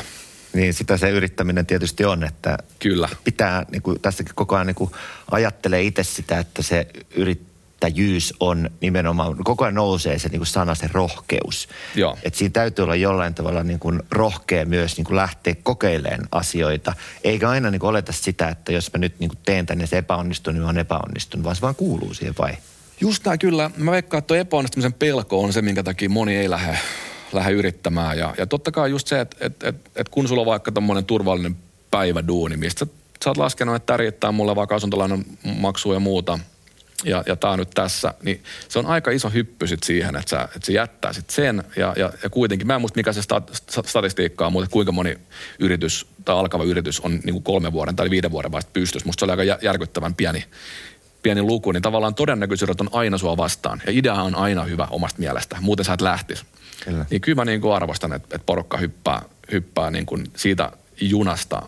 [0.52, 3.08] Niin sitä se yrittäminen tietysti on, että Kyllä.
[3.24, 4.90] pitää niin kuin, tässäkin koko ajan niin kuin,
[5.30, 10.74] ajattelee itse sitä, että se yrittäjyys on nimenomaan, koko ajan nousee se niin kuin sana,
[10.74, 11.68] se rohkeus.
[11.94, 12.18] Joo.
[12.22, 16.94] Et siinä täytyy olla jollain tavalla niin kuin rohkea myös niin kuin lähteä kokeilemaan asioita.
[17.24, 19.98] Eikä aina niin kuin oleta sitä, että jos mä nyt niin kuin teen tänne se
[19.98, 22.52] epäonnistuu, niin mä oon epäonnistunut, vaan se vaan kuuluu siihen vai?
[23.00, 23.70] Just näin kyllä.
[23.76, 26.78] Mä veikkaan, että epäonnistumisen pelko on se, minkä takia moni ei lähde
[27.32, 28.18] lähde yrittämään.
[28.18, 31.04] Ja, ja totta kai just se, että et, et, et kun sulla on vaikka tämmöinen
[31.04, 31.56] turvallinen
[31.90, 32.86] päiväduuni, mistä sä,
[33.24, 36.38] sä oot laskenut, että tämä riittää mulle vaikka asuntolainan maksua ja muuta,
[37.04, 40.30] ja, ja tämä on nyt tässä, niin se on aika iso hyppy sit siihen, että
[40.30, 41.64] sä, että sä jättää sit sen.
[41.76, 45.18] Ja, ja, ja kuitenkin, mä en muista mikä se stat, statistiikka on, mutta kuinka moni
[45.58, 49.06] yritys tai alkava yritys on niin kuin kolmen vuoden tai viiden vuoden vasta pystyssä.
[49.06, 50.44] Musta se oli aika järkyttävän pieni,
[51.22, 53.82] pieni luku, niin tavallaan todennäköisyydet on aina sua vastaan.
[53.86, 56.44] Ja idea on aina hyvä omasta mielestä, muuten sä et lähtisi.
[56.84, 57.06] Kyllä.
[57.10, 61.62] Niin kyllä mä niin kuin arvostan, että, että porukka hyppää, hyppää niin kuin siitä junasta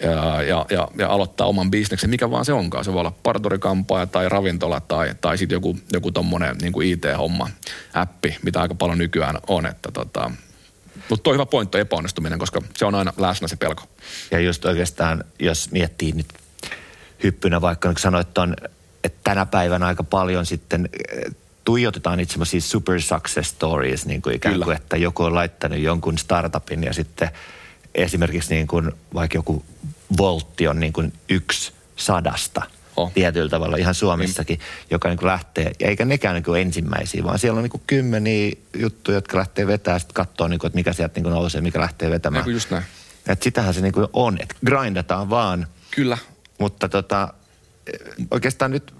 [0.00, 2.84] ja, ja, ja, ja aloittaa oman bisneksen, mikä vaan se onkaan.
[2.84, 7.48] Se voi olla parturikampaaja tai ravintola tai, tai sitten joku, joku tommonen niin kuin IT-homma,
[7.94, 9.66] appi, mitä aika paljon nykyään on.
[9.66, 10.30] Että tota,
[11.08, 13.82] mutta tuo hyvä pointti on epäonnistuminen, koska se on aina läsnä se pelko.
[14.30, 16.26] Ja just oikeastaan, jos miettii nyt
[17.24, 18.56] hyppynä vaikka, niin sanoit on,
[19.04, 21.34] että tänä päivänä aika paljon sitten eh,
[21.64, 24.76] tuijotetaan itse asiassa super success stories, niin kuin ikään kuin, Kyllä.
[24.76, 27.30] että joku on laittanut jonkun startupin ja sitten
[27.94, 29.64] esimerkiksi niin kuin vaikka joku
[30.16, 32.62] voltti on niin kuin yksi sadasta
[32.96, 33.12] oh.
[33.12, 34.66] tietyllä tavalla ihan Suomessakin, niin.
[34.90, 37.82] joka niin kuin lähtee, ja eikä nekään niin kuin ensimmäisiä, vaan siellä on niin kuin
[37.86, 41.60] kymmeniä juttuja, jotka lähtee vetämään, sitten katsoo, niin kuin, että mikä sieltä niin kuin nousee,
[41.60, 42.44] mikä lähtee vetämään.
[42.44, 42.84] Niin just näin.
[43.26, 45.66] Että sitähän se niin kuin on, että grindataan vaan.
[45.90, 46.18] Kyllä.
[46.58, 47.34] Mutta tota,
[48.30, 48.94] oikeastaan nyt,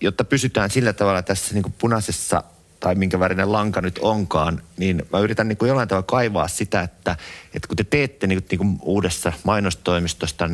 [0.00, 2.42] jotta pysytään sillä tavalla tässä niin kuin punaisessa
[2.80, 6.80] tai minkä värinen lanka nyt onkaan, niin mä yritän niin kuin jollain tavalla kaivaa sitä,
[6.80, 7.16] että,
[7.54, 10.48] että kun te teette niin kuin, niin kuin uudessa mainostoimistossa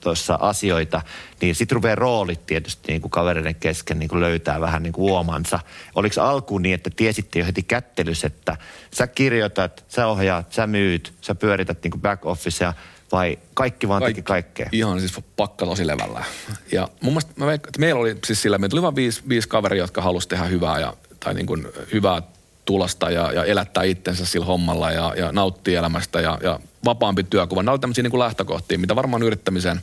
[0.00, 1.02] tuossa asioita,
[1.40, 5.10] niin sitten rupeaa roolit tietysti niin kuin kavereiden kesken niin kuin löytää vähän niin kuin
[5.10, 5.60] uomansa.
[5.94, 8.56] Oliko alkuun niin, että tiesitte jo heti kättelys, että
[8.94, 12.72] sä kirjoitat, sä ohjaat, sä myyt, sä pyörität niin kuin back officea,
[13.14, 14.14] vai kaikki vaan kaikki.
[14.14, 14.68] teki kaikkea?
[14.72, 16.24] Ihan siis pakka tosi levällä.
[16.72, 19.48] Ja mun mielestä mä veik, että meillä oli siis sillä, meillä tuli vain viisi, viisi
[19.48, 22.22] kaveria, jotka halusivat tehdä hyvää ja tai niin kuin hyvää
[22.64, 27.62] tulosta ja, ja elättää itsensä sillä hommalla ja, ja nauttia elämästä ja, ja vapaampi työkuva.
[27.62, 29.82] Nämä ovat tämmöisiä niin kuin lähtökohtia, mitä varmaan yrittämisen,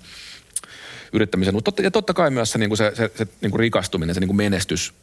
[1.14, 3.60] yrittämisen mutta totta, ja totta kai myös se, niin kuin se, se, se niin kuin
[3.60, 4.94] rikastuminen, se niin kuin menestys,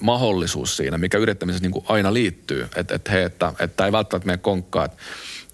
[0.00, 2.68] mahdollisuus siinä, mikä yrittämisessä niin kuin aina liittyy.
[2.76, 4.96] Että et, hei, että, että ei välttämättä mene konkkaa, että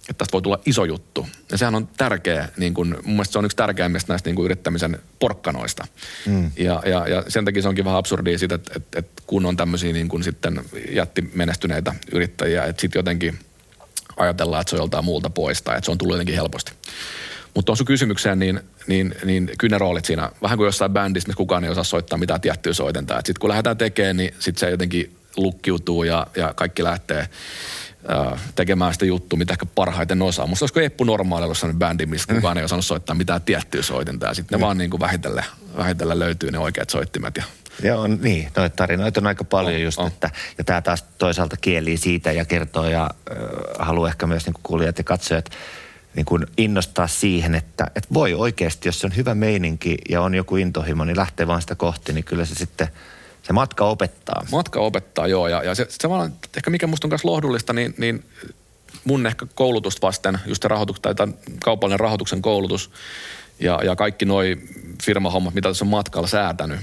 [0.08, 1.26] että tästä voi tulla iso juttu.
[1.52, 4.44] Ja sehän on tärkeä, niin kun, mun mielestä se on yksi tärkeimmistä näistä niin kuin
[4.44, 5.86] yrittämisen porkkanoista.
[6.26, 6.50] Mm.
[6.56, 9.56] Ja, ja, ja, sen takia se onkin vähän absurdia siitä, että, että, että kun on
[9.56, 13.38] tämmöisiä niin kuin sitten jättimenestyneitä yrittäjiä, että sitten jotenkin
[14.16, 16.72] ajatellaan, että se on joltain muulta pois tai että se on tullut jotenkin helposti.
[17.54, 21.28] Mutta on sun kysymykseen, niin, niin, niin kyllä ne roolit siinä, vähän kuin jossain bändissä,
[21.28, 23.16] missä kukaan ei osaa soittaa mitään tiettyä soitentaa.
[23.16, 27.28] Sitten kun lähdetään tekemään, niin sitten se jotenkin lukkiutuu ja, ja kaikki lähtee
[28.54, 30.46] tekemään sitä juttua, mitä ehkä parhaiten osaa.
[30.46, 34.26] Musta olisiko Eppu Normaali ollut sellainen bändi, missä kukaan ei osannut soittaa mitään tiettyä soitinta.
[34.26, 34.66] Ja sitten ne mm.
[34.66, 35.44] vaan niin kuin vähitellen,
[35.76, 37.36] vähitellen löytyy ne oikeat soittimet.
[37.36, 37.44] Ja...
[37.82, 38.48] Joo, niin.
[38.56, 40.06] Noita tarinoita on aika paljon on, just, on.
[40.06, 43.36] että, ja tämä taas toisaalta kielii siitä ja kertoo ja äh,
[43.78, 45.50] haluaa ehkä myös niin kuulijat ja katsojat
[46.14, 50.34] niin kuin innostaa siihen, että, että voi oikeasti, jos se on hyvä meininki ja on
[50.34, 52.88] joku intohimo, niin lähtee vaan sitä kohti, niin kyllä se sitten–
[53.46, 54.46] se matka opettaa.
[54.52, 55.48] Matka opettaa, joo.
[55.48, 58.24] Ja, ja se, vaan, ehkä mikä musta on myös lohdullista, niin, niin
[59.04, 61.14] mun ehkä koulutusta vasten, just se rahoitus, tai
[61.64, 62.90] kaupallinen rahoituksen koulutus
[63.60, 64.58] ja, ja kaikki noi
[65.04, 66.80] firmahommat, mitä tässä on matkalla säätänyt,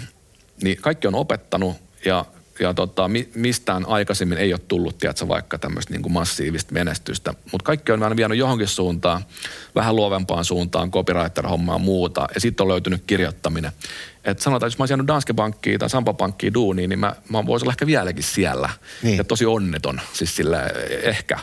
[0.63, 2.25] niin kaikki on opettanut ja
[2.59, 7.33] ja tota, mi, mistään aikaisemmin ei ole tullut, tiedätkö, vaikka tämmöistä niin kuin massiivista menestystä.
[7.51, 9.25] Mutta kaikki on aina vienyt johonkin suuntaan,
[9.75, 12.27] vähän luovempaan suuntaan, copywriter-hommaa muuta.
[12.33, 13.71] Ja sitten on löytynyt kirjoittaminen.
[14.25, 17.15] Et sanotaan, että jos mä olisin jäänyt Danske Bankkiin tai Sampa Pankkiin duuniin, niin mä,
[17.29, 18.69] mä voisin olla ehkä vieläkin siellä.
[19.03, 19.17] Niin.
[19.17, 20.69] Ja tosi onneton, siis sillä
[21.03, 21.39] ehkä.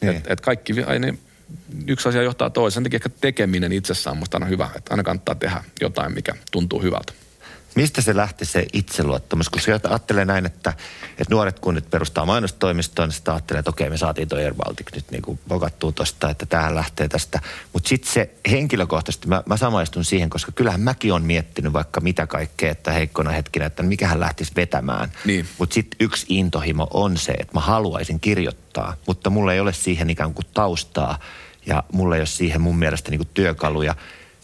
[0.00, 0.16] Niin.
[0.16, 1.20] Et, et kaikki, niin,
[1.86, 2.74] yksi asia johtaa toiseen.
[2.74, 4.68] Sen takia ehkä tekeminen itsessään on musta aina hyvä.
[4.76, 7.12] Että aina kannattaa tehdä jotain, mikä tuntuu hyvältä.
[7.74, 9.48] Mistä se lähti se itseluottamus?
[9.48, 10.72] Kun se ajattelee näin, että,
[11.10, 14.94] että nuoret kunnit perustaa mainostoimistoon, niin sitten ajattelee, että okei, me saatiin tuo Air Baltic
[14.94, 17.40] nyt niin kuin vokattua tosta, että tähän lähtee tästä.
[17.72, 22.26] Mutta sitten se henkilökohtaisesti, mä, mä samaistun siihen, koska kyllähän mäkin on miettinyt vaikka mitä
[22.26, 25.12] kaikkea, että heikkona hetkinä, että mikähän lähtisi vetämään.
[25.24, 25.48] Niin.
[25.58, 30.10] Mutta sitten yksi intohimo on se, että mä haluaisin kirjoittaa, mutta mulla ei ole siihen
[30.10, 31.18] ikään kuin taustaa
[31.66, 33.94] ja mulla ei ole siihen mun mielestä niin kuin työkaluja.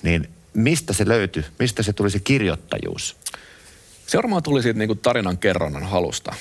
[0.02, 1.44] Niin mistä se löytyi?
[1.58, 3.16] Mistä se tuli se kirjoittajuus?
[4.06, 6.34] Se varmaan tuli siitä niin kuin tarinan kerronnan halusta.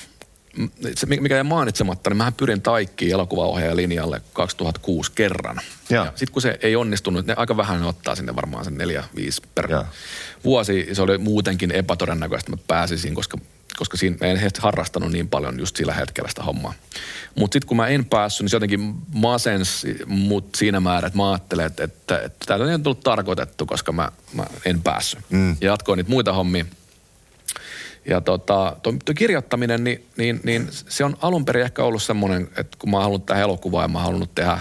[0.94, 5.60] Se, mikä jäi mainitsematta, niin mähän pyrin taikkiin elokuvaohjaajan linjalle 2006 kerran.
[6.14, 9.70] Sitten kun se ei onnistunut, ne aika vähän ottaa sinne varmaan sen neljä, viisi per
[9.70, 9.84] ja.
[10.44, 10.88] vuosi.
[10.92, 13.38] Se oli muutenkin epätodennäköistä, että mä pääsisin, koska,
[13.76, 16.74] koska siinä en harrastanut niin paljon just sillä hetkellä sitä hommaa.
[17.34, 21.30] Mutta sitten kun mä en päässyt, niin se jotenkin masens mut siinä määrin, että mä
[21.30, 25.20] ajattelen, että, että, että tämä ei tullut tarkoitettu, koska mä, mä en päässyt.
[25.30, 25.56] Mm.
[25.60, 26.64] Ja jatkoin niitä muita hommia.
[28.06, 32.76] Ja tota, tuo kirjoittaminen, niin, niin, niin, se on alun perin ehkä ollut semmoinen, että
[32.78, 34.58] kun mä oon halunnut tehdä elokuvaa ja mä oon halunnut tehdä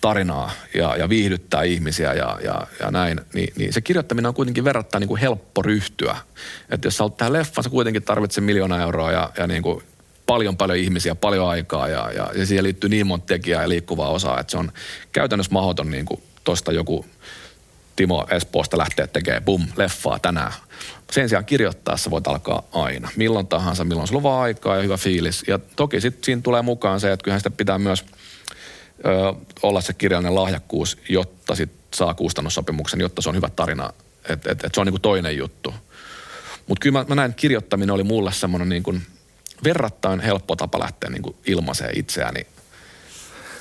[0.00, 4.64] tarinaa ja, ja viihdyttää ihmisiä ja, ja, ja näin, niin, niin se kirjoittaminen on kuitenkin
[4.64, 6.16] verrattain niin helppo ryhtyä.
[6.70, 9.82] Että jos sä haluat tehdä leffan, sä kuitenkin tarvitset miljoona euroa ja, ja niin kuin
[10.26, 14.08] paljon paljon ihmisiä, paljon aikaa ja, ja, ja siihen liittyy niin monta tekijää ja liikkuvaa
[14.08, 14.72] osaa, että se on
[15.12, 17.06] käytännössä mahdoton niin kuin tosta joku
[17.96, 20.52] Timo Espoosta lähteä tekemään bum, leffaa tänään.
[21.14, 24.96] Sen sijaan kirjoittaessa voit alkaa aina, milloin tahansa, milloin sulla on vaan aikaa ja hyvä
[24.96, 25.44] fiilis.
[25.46, 28.04] Ja toki sitten siinä tulee mukaan se, että kyllähän sitä pitää myös
[29.06, 33.90] ö, olla se kirjallinen lahjakkuus, jotta sit saa kustannussopimuksen, jotta se on hyvä tarina.
[34.28, 35.74] Että et, et se on niinku toinen juttu.
[36.66, 39.02] Mutta kyllä mä, mä näin, että kirjoittaminen oli mulle semmoinen niin
[39.64, 42.46] verrattain helppo tapa lähteä niin ilmaiseen itseäni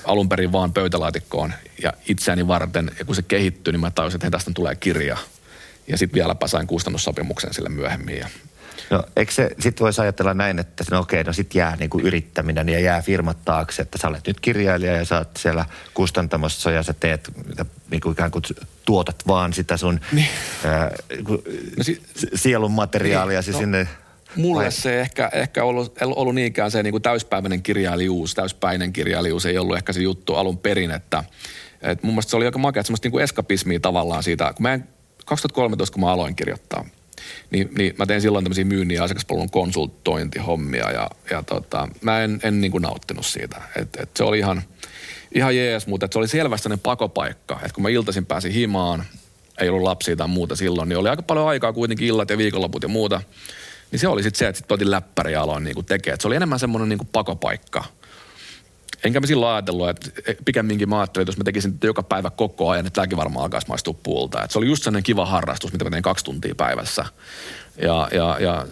[0.05, 2.91] alun perin vaan pöytälaatikkoon ja itseäni varten.
[2.99, 5.17] Ja kun se kehittyi, niin mä tajusin, että tästä tulee kirja.
[5.87, 8.17] Ja sitten vieläpä sain kustannussopimuksen sille myöhemmin.
[8.17, 8.27] Ja
[8.89, 12.69] No eikö se, sit voisi ajatella näin, että no okei, no sit jää niinku yrittäminen
[12.69, 16.83] ja jää firmat taakse, että sä olet nyt kirjailija ja sä oot siellä kustantamossa ja
[16.83, 17.31] sä teet
[17.91, 18.43] niinku ikään kuin
[18.85, 20.27] tuotat vaan sitä sun niin.
[20.65, 20.91] ää,
[21.77, 22.01] no si-
[22.35, 23.53] sielun materiaalia niin.
[23.53, 23.59] no.
[23.59, 23.87] sinne
[24.35, 24.71] Mulle Vai?
[24.71, 29.77] se ehkä, ehkä ollut, ollut niinkään se niin kuin täyspäiväinen kirjailijuus, täyspäinen kirjailijuus ei ollut
[29.77, 31.23] ehkä se juttu alun perin, että
[31.81, 34.73] et mun mielestä se oli aika makea, semmoista niin kuin eskapismia tavallaan siitä, kun mä
[34.73, 34.87] en,
[35.25, 36.85] 2013 kun mä aloin kirjoittaa,
[37.51, 42.39] niin, niin mä tein silloin tämmöisiä myynnin ja asiakaspalvelun konsultointihommia ja, ja tota, mä en,
[42.43, 43.61] en niin kuin nauttinut siitä.
[43.75, 44.63] Et, et se oli ihan,
[45.35, 49.03] ihan jees, mutta se oli selvästi sellainen pakopaikka, että kun mä iltaisin pääsin himaan,
[49.59, 52.83] ei ollut lapsia tai muuta silloin, niin oli aika paljon aikaa kuitenkin illat ja viikonloput
[52.83, 53.21] ja muuta.
[53.91, 56.21] Niin se oli sitten se, että sitten otin läppäri ja aloin niinku tekemään.
[56.21, 57.83] Se oli enemmän semmoinen niinku pakopaikka.
[59.03, 60.09] Enkä mä silloin ajatellut, että
[60.45, 63.67] pikemminkin mä ajattelin, että jos mä tekisin joka päivä koko ajan, että tämäkin varmaan alkaisi
[63.67, 64.43] maistua puulta.
[64.43, 67.05] Et se oli just sellainen kiva harrastus, mitä mä tein kaksi tuntia päivässä.
[67.81, 68.67] Ja, ja, ja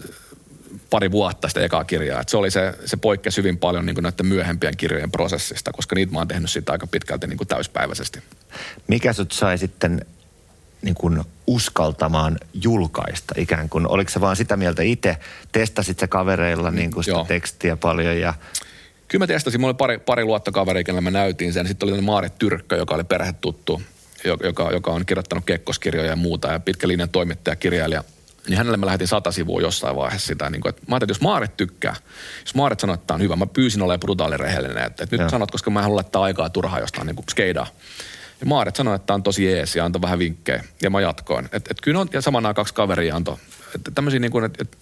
[0.89, 2.21] pari vuotta sitä ekaa kirjaa.
[2.21, 6.13] Et se oli se, se poikkesi hyvin paljon niin näiden myöhempien kirjojen prosessista, koska niitä
[6.13, 8.19] mä oon tehnyt sitä aika pitkälti niin täyspäiväisesti.
[8.87, 10.05] Mikä sut sai sitten
[10.81, 13.87] niin kuin uskaltamaan julkaista ikään kuin?
[13.87, 15.17] Oliko se vaan sitä mieltä itse?
[15.51, 17.25] Testasit se kavereilla niin kuin sitä Joo.
[17.25, 18.33] tekstiä paljon ja...
[19.11, 19.61] Kyllä mä testasin.
[19.61, 21.67] Mulla oli pari, pari luottokaveria, kenelle mä näytin sen.
[21.67, 23.81] Sitten oli Maaret Tyrkkö, joka oli perhetuttu,
[24.43, 28.03] joka, joka on kirjoittanut kekkoskirjoja ja muuta ja pitkä linjan toimittaja, kirjailija.
[28.47, 30.49] Niin hänelle mä lähetin sata sivua jossain vaiheessa sitä.
[30.49, 31.95] Niin kuin, että mä ajattelin, että jos Maaret tykkää,
[32.41, 34.83] jos Maaret sanoo, että tämä on hyvä, mä pyysin olemaan brutaali rehellinen.
[34.85, 37.67] Että, että nyt sanot, koska mä en halua laittaa aikaa turhaa jostain niin kuin skeidaa.
[38.41, 40.63] Ja Maaret sanoi, että tämä on tosi jees ja antoi vähän vinkkejä.
[40.81, 41.49] Ja mä jatkoin.
[41.51, 43.37] Et, et kyllä on, ja saman aikaan kaksi kaveria antoi.
[43.75, 44.77] Että tämmöisiä niin kuin, että, et,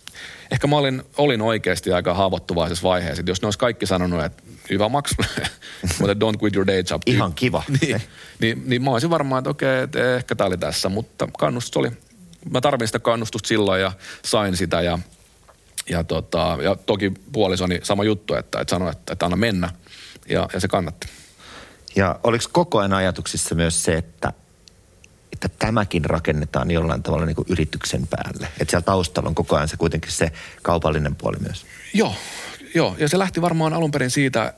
[0.51, 3.21] ehkä mä olin, olin oikeasti aika haavoittuvaisessa vaiheessa.
[3.21, 5.15] Että jos ne olisi kaikki sanonut, että hyvä maks,
[5.99, 7.01] mutta don't quit your day job.
[7.05, 7.63] Ihan kiva.
[7.81, 8.01] niin,
[8.39, 10.89] niin, niin mä olisin varmaan, että okei, että ehkä tämä oli tässä.
[10.89, 11.91] Mutta kannustus oli,
[12.49, 13.91] mä tarvin sitä kannustusta silloin ja
[14.25, 14.81] sain sitä.
[14.81, 14.99] Ja,
[15.89, 19.69] ja, tota, ja toki puolisoni sama juttu, että, että sanoi, että, että anna mennä.
[20.29, 21.07] Ja, ja se kannatti.
[21.95, 24.33] Ja oliko koko ajan ajatuksissa myös se, että,
[25.33, 28.47] että tämäkin rakennetaan jollain tavalla niin kuin yrityksen päälle?
[28.59, 31.65] Että siellä taustalla on koko ajan se kuitenkin se kaupallinen puoli myös.
[31.93, 32.15] Joo,
[32.75, 32.95] joo.
[32.99, 34.53] Ja se lähti varmaan alun perin siitä, äh,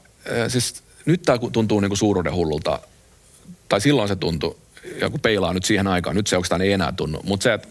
[0.48, 2.80] siis nyt tämä tuntuu niin kuin suuruuden hullulta,
[3.70, 4.58] tai silloin se tuntui,
[5.02, 7.22] ja kun peilaa nyt siihen aikaan, nyt se oikeastaan ei enää tunnu.
[7.24, 7.68] Mutta se, että,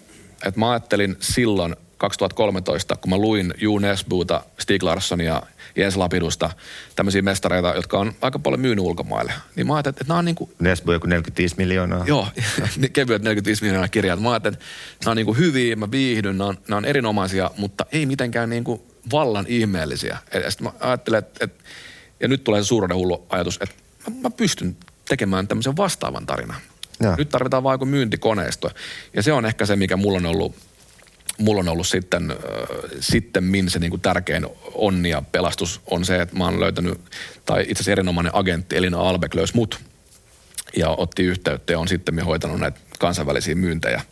[0.46, 5.42] että mä ajattelin silloin 2013, kun mä luin Ju Nesbuuta, Stig Larssonia
[5.76, 6.50] Jens Lapidusta,
[6.96, 9.32] tämmöisiä mestareita, jotka on aika paljon myynyt ulkomaille.
[9.56, 10.50] Niin mä ajattelin, että nämä on niin kuin...
[10.58, 12.04] Nesbu joku 45 miljoonaa.
[12.06, 12.28] Joo,
[12.92, 14.16] kevyet 45 miljoonaa kirjaa.
[14.16, 14.64] Mä ajattelin, että
[15.04, 18.50] nämä on niin kuin hyviä, mä viihdyn, nämä on, nämä on erinomaisia, mutta ei mitenkään
[18.50, 18.80] niin kuin
[19.12, 20.18] vallan ihmeellisiä.
[20.34, 21.64] Ja sitten mä ajattelen, että, että
[22.20, 23.74] ja nyt tulee se suuren hullu ajatus, että
[24.10, 24.76] mä, mä pystyn
[25.08, 26.60] tekemään tämmöisen vastaavan tarinan.
[27.02, 27.14] Ja.
[27.18, 28.70] Nyt tarvitaan vain joku myyntikoneisto.
[29.14, 30.54] Ja se on ehkä se, mikä mulla on ollut
[31.40, 32.36] mulla on ollut sitten, äh,
[33.00, 37.00] sitten min se niin kuin tärkein onni ja pelastus on se, että mä oon löytänyt,
[37.46, 39.80] tai itse asiassa erinomainen agentti Elina Albeck löysi mut
[40.76, 44.02] ja otti yhteyttä ja on sitten hoitanut näitä kansainvälisiä myyntejä.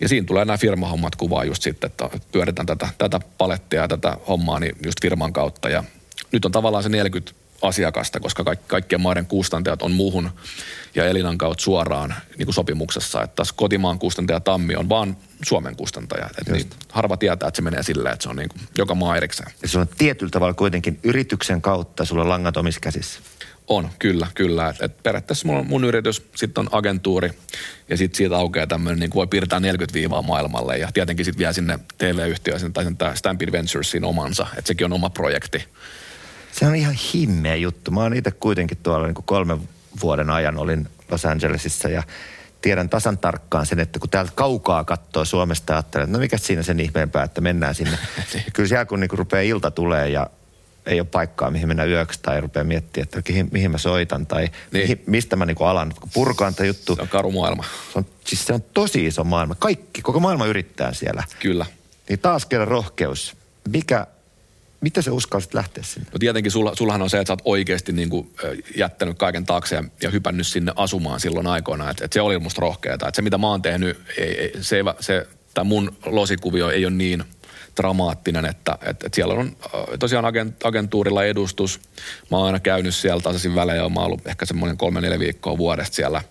[0.00, 4.16] Ja siinä tulee nämä firmahommat kuvaa just sitten, että pyöritään tätä, tätä palettia ja tätä
[4.28, 5.68] hommaa niin just firman kautta.
[5.68, 5.84] Ja
[6.32, 10.30] nyt on tavallaan se 40 asiakasta, koska kaikki, kaikkien maiden kustantajat on muuhun
[10.94, 13.22] ja Elinan kautta suoraan niin kuin sopimuksessa.
[13.22, 16.26] Että tässä kotimaan kustantaja Tammi on vaan Suomen kustantaja.
[16.38, 19.16] Että niin, harva tietää, että se menee silleen, että se on niin kuin joka maa
[19.16, 19.52] erikseen.
[19.62, 23.20] Ja se on tietyllä tavalla kuitenkin yrityksen kautta sulla on langat omissa käsissä.
[23.68, 24.68] On, kyllä, kyllä.
[24.68, 27.30] Et, et periaatteessa mun, mun yritys, sitten on agentuuri
[27.88, 31.52] ja sitten siitä aukeaa tämmöinen, niin voi piirtää 40 viivaa maailmalle ja tietenkin sitten vie
[31.52, 35.64] sinne TV-yhtiöön tai sen Stampede Venturesin omansa, että sekin on oma projekti.
[36.52, 37.90] Se on ihan himmeä juttu.
[37.90, 39.68] Mä oon itse kuitenkin tuolla niin kuin kolmen
[40.02, 42.02] vuoden ajan olin Los Angelesissa ja
[42.62, 46.38] tiedän tasan tarkkaan sen, että kun täältä kaukaa katsoo Suomesta ja ajattelee, että no mikä
[46.38, 47.98] siinä sen ihmeempää, että mennään sinne.
[48.34, 48.44] Niin.
[48.52, 50.30] Kyllä siellä kun niinku rupeaa ilta tulee ja
[50.86, 54.42] ei ole paikkaa, mihin mennä yöksi tai rupeaa miettimään, että mihin, mihin mä soitan tai
[54.42, 54.82] niin.
[54.82, 55.94] mihin, mistä mä niinku alan.
[56.14, 56.96] Purkaan tämä juttu.
[56.96, 57.64] Se on karu maailma.
[57.92, 59.54] Se on, siis se on tosi iso maailma.
[59.54, 61.24] Kaikki, koko maailma yrittää siellä.
[61.38, 61.66] Kyllä.
[62.08, 63.36] Niin taas kerran rohkeus.
[63.68, 64.06] Mikä,
[64.82, 66.08] mitä se uskalsit lähteä sinne?
[66.12, 68.34] No tietenkin sulla, sullahan on se, että sä oot oikeasti niin kuin,
[68.76, 71.90] jättänyt kaiken taakse ja, ja hypännyt sinne asumaan silloin aikoina.
[71.90, 73.08] Että et se oli musta rohkeata.
[73.08, 76.94] Että se mitä mä oon tehnyt, ei, ei, se, se, tämä mun losikuvio ei ole
[76.94, 77.24] niin
[77.76, 79.56] dramaattinen, että, että, että siellä on
[79.98, 81.80] tosiaan agent, agentuurilla edustus.
[82.30, 85.58] Mä oon aina käynyt siellä tasaisin välejä, mä oon ollut ehkä semmoinen kolme neljä viikkoa
[85.58, 86.22] vuodesta siellä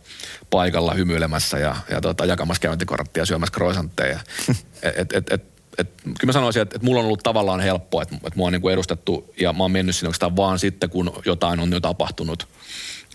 [0.49, 4.19] paikalla hymyilemässä ja, ja tota, jakamassa käyntikorttia ja syömässä croissantteja.
[4.97, 5.43] et, et, et,
[5.81, 8.53] et, kyllä mä sanoisin, että, että mulla on ollut tavallaan helppoa, että, että mua on
[8.53, 11.79] niin kuin edustettu ja mä oon mennyt sinne oikeastaan vaan sitten, kun jotain on jo
[11.79, 12.47] tapahtunut.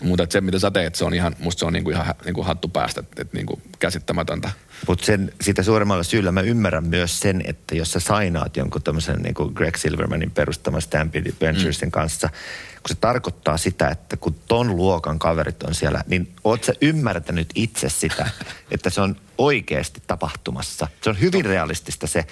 [0.03, 2.67] Mutta se, mitä sä teet, se on ihan, musta se on niinku ihan niinku hattu
[2.67, 4.49] päästä, että et niinku käsittämätöntä.
[4.87, 9.15] Mutta sen, sitä suuremmalla syyllä mä ymmärrän myös sen, että jos sä sainaat jonkun tämmöisen
[9.15, 11.91] niinku Greg Silvermanin perustaman Stampede Venturesin mm.
[11.91, 12.29] kanssa,
[12.73, 17.49] kun se tarkoittaa sitä, että kun ton luokan kaverit on siellä, niin oot sä ymmärtänyt
[17.55, 18.29] itse sitä,
[18.71, 20.87] että se on oikeasti tapahtumassa.
[21.01, 22.25] Se on hyvin realistista se,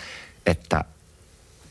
[0.45, 0.83] että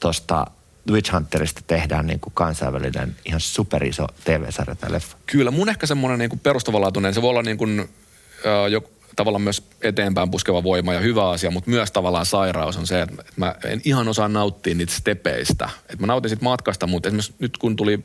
[0.00, 0.46] tosta
[0.90, 5.16] Witch Hunterista tehdään niin kuin kansainvälinen ihan superiso TV-sarja tai leffa.
[5.26, 9.62] Kyllä, mun ehkä semmoinen niin perustavanlaatuinen, se voi olla niin kuin, äh, jo, tavallaan myös
[9.82, 13.80] eteenpäin puskeva voima ja hyvä asia, mutta myös tavallaan sairaus on se, että mä en
[13.84, 15.70] ihan osaa nauttia niitä stepeistä.
[15.88, 18.04] Et mä nautin siitä matkasta, mutta esimerkiksi nyt kun tuli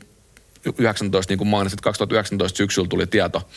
[0.78, 3.48] 19, niin kuin mainitsit, 2019 syksyllä tuli tieto,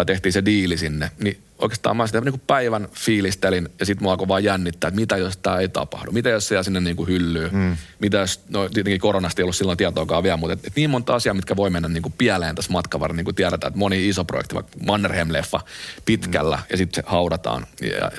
[0.00, 4.02] tai tehtiin se diili sinne, niin oikeastaan mä sitä niin kuin päivän fiilistelin ja sitten
[4.02, 6.80] mua alkoi vaan jännittää, että mitä jos tämä ei tapahdu, mitä jos se jää sinne
[6.80, 7.76] niin kuin hyllyyn, mm.
[7.98, 11.14] mitä jos, no tietenkin koronasta ei ollut silloin tietoakaan vielä, mutta et, et niin monta
[11.14, 14.08] asiaa, mitkä voi mennä niin kuin pieleen tässä matkan varrella, niin kuin tiedetään, että moni
[14.08, 15.60] iso projekti, vaikka Mannerheim-leffa
[16.04, 16.62] pitkällä mm.
[16.70, 17.66] ja sitten se haudataan.
[17.82, 18.10] Ja, ja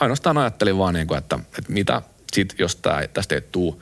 [0.00, 3.74] ainoastaan ajattelin vaan, niin kuin, että, että mitä sitten, jos tää, tästä ei tule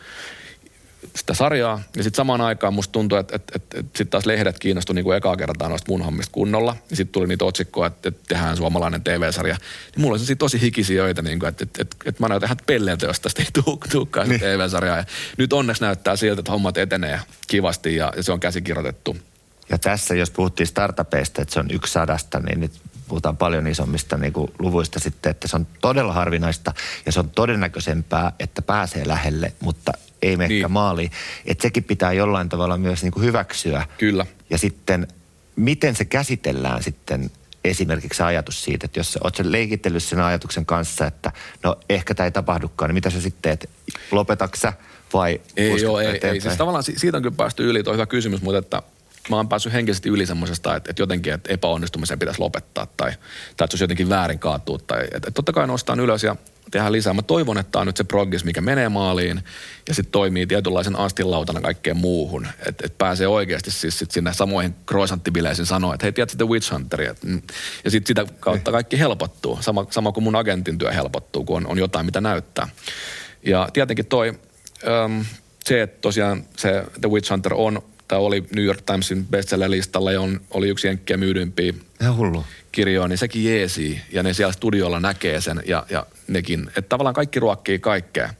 [1.16, 1.80] sitä sarjaa.
[1.96, 5.04] Ja sitten samaan aikaan musta tuntui, että, että, että, että sitten taas lehdet kiinnostui niin
[5.04, 6.76] kuin ekaa kertaa noista mun hommista kunnolla.
[6.90, 9.56] Ja sitten tuli niitä otsikkoja, että, että tehdään suomalainen TV-sarja.
[9.96, 13.06] Niin mulla oli tosi hikisijoita, niin kuin, että, että, että, että mä näytän ihan pelleiltä,
[13.06, 14.40] jos tästä ei tulekaan niin.
[14.40, 14.96] TV-sarjaa.
[14.96, 15.04] Ja
[15.38, 19.16] nyt onneksi näyttää siltä, että hommat etenee kivasti ja, ja se on käsikirjoitettu.
[19.70, 22.72] Ja tässä, jos puhuttiin startupeista, että se on yksi sadasta, niin nyt
[23.08, 26.74] puhutaan paljon isommista niin kuin luvuista sitten, että se on todella harvinaista
[27.06, 30.72] ja se on todennäköisempää, että pääsee lähelle, mutta ei mene niin.
[30.72, 31.10] maaliin.
[31.46, 33.86] Että sekin pitää jollain tavalla myös niin kuin hyväksyä.
[33.98, 34.26] Kyllä.
[34.50, 35.08] Ja sitten,
[35.56, 37.30] miten se käsitellään sitten
[37.64, 42.30] esimerkiksi ajatus siitä, että jos olet leikitellyt sen ajatuksen kanssa, että no ehkä tämä ei
[42.30, 43.70] tapahdukaan, niin mitä sä sitten teet?
[44.10, 44.72] Lopetaksa
[45.12, 46.40] vai Ei joo, ei, ei.
[46.40, 48.82] Siis tavallaan siitä on kyllä päästy yli, tuo hyvä kysymys, mutta että
[49.30, 53.14] mä oon päässyt henkisesti yli semmoisesta, että, että jotenkin että epäonnistumisen pitäisi lopettaa tai, tai
[53.50, 54.78] että se olisi jotenkin väärin kaatua.
[54.86, 56.36] Tai, että, että totta kai nostaan ylös ja
[56.70, 57.14] tehdään lisää.
[57.14, 59.42] Mä toivon, että tämä on nyt se progress, mikä menee maaliin
[59.88, 62.46] ja sitten toimii tietynlaisen astinlautana kaikkeen muuhun.
[62.66, 66.72] Että et pääsee oikeasti siis sit sinne samoihin croissanttibileisiin sanoa, että hei, tiedät sitten Witch
[66.72, 67.14] Hunteria.
[67.24, 67.42] Mm.
[67.84, 69.58] Ja sitten sitä kautta kaikki helpottuu.
[69.60, 72.68] Sama, sama kuin mun agentin työ helpottuu, kun on, on jotain, mitä näyttää.
[73.42, 74.38] Ja tietenkin toi,
[75.04, 75.24] äm,
[75.64, 80.20] se, että tosiaan se The Witch Hunter on tai oli New York Timesin bestseller-listalla ja
[80.20, 81.72] on, oli yksi jenkkiä myydympiä
[82.72, 84.00] kirjoja, niin sekin jeesi.
[84.12, 86.68] Ja ne siellä studiolla näkee sen ja, ja nekin.
[86.68, 88.34] Että tavallaan kaikki ruokkii kaikkea.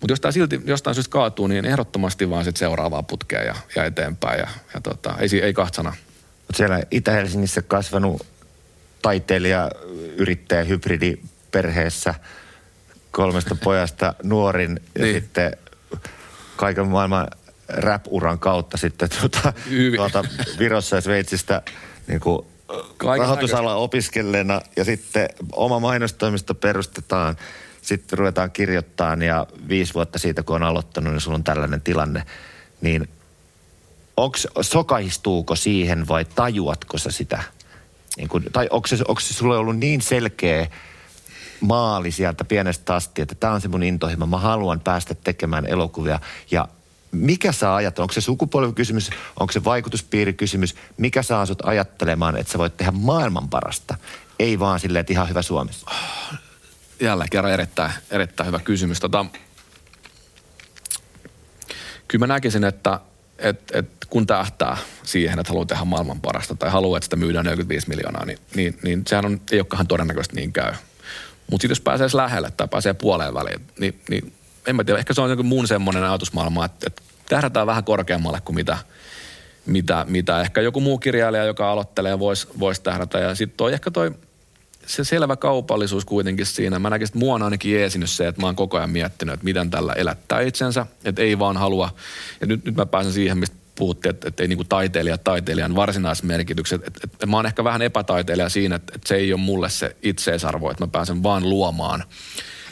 [0.00, 3.84] Mutta jos tämä silti jostain syystä kaatuu, niin ehdottomasti vaan sitten seuraavaa putkea ja, ja
[3.84, 4.38] eteenpäin.
[4.38, 5.90] Ja, ja tota, ei, ei kahtsana.
[6.38, 8.26] Mutta siellä Itä-Helsingissä kasvanut
[9.02, 9.70] taiteilija,
[10.16, 11.18] yrittäjä, hybridi
[11.50, 12.14] perheessä
[13.10, 15.14] kolmesta pojasta nuorin ja niin.
[15.14, 15.56] sitten
[16.56, 17.28] kaiken maailman
[17.68, 19.52] rap-uran kautta sitten tuota,
[19.96, 20.24] tuota
[20.58, 21.62] Virossa ja Sveitsistä
[22.06, 22.46] niin kuin
[23.18, 27.36] rahoitusala opiskelleena ja sitten oma mainostoimisto perustetaan.
[27.82, 32.22] Sitten ruvetaan kirjoittamaan ja viisi vuotta siitä, kun on aloittanut, niin sulla on tällainen tilanne.
[32.80, 33.08] Niin
[34.16, 37.42] onks, sokaistuuko siihen vai tajuatko sä sitä?
[38.16, 40.66] Niin kun, tai onko se, onko se sulle ollut niin selkeä
[41.60, 46.20] maali sieltä pienestä asti, että tämä on se mun intohimo, mä haluan päästä tekemään elokuvia
[46.50, 46.68] ja
[47.14, 52.58] mikä saa ajatella, onko se sukupolvikysymys, onko se vaikutuspiirikysymys, mikä saa sut ajattelemaan, että sä
[52.58, 53.96] voit tehdä maailman parasta,
[54.38, 55.90] ei vaan silleen, että ihan hyvä Suomessa?
[57.00, 59.00] Jälleen kerran erittäin, erittäin hyvä kysymys.
[59.00, 59.26] Tota,
[62.08, 63.00] kyllä mä näkisin, että
[63.38, 67.44] et, et kun tähtää siihen, että haluaa tehdä maailman parasta tai haluaa, että sitä myydään
[67.44, 70.72] 45 miljoonaa, niin, niin, niin sehän on, ei olekaan todennäköisesti niin käy.
[71.50, 74.32] Mutta sitten jos pääsee lähelle tai pääsee puoleen väliin, niin, niin
[74.66, 78.40] en mä tiedä, ehkä se on joku muun semmoinen ajatusmaailma, että, että tähdätään vähän korkeammalle
[78.40, 78.78] kuin mitä,
[79.66, 83.18] mitä, mitä ehkä joku muu kirjailija, joka aloittelee, voisi vois tähdätä.
[83.18, 84.14] Ja sitten toi ehkä toi
[84.86, 86.78] se selvä kaupallisuus kuitenkin siinä.
[86.78, 89.44] Mä näkisin, että mua on ainakin jeesinyt se, että mä oon koko ajan miettinyt, että
[89.44, 90.86] miten tällä elättää itsensä.
[91.04, 91.90] Että ei vaan halua,
[92.40, 96.86] ja nyt, nyt mä pääsen siihen, mistä puhuttiin, että, että ei niinku taiteilija taiteilijan varsinaismerkitykset.
[96.86, 99.96] Että, että, mä oon ehkä vähän epätaiteilija siinä, että, että se ei ole mulle se
[100.02, 102.04] itseisarvo, että mä pääsen vaan luomaan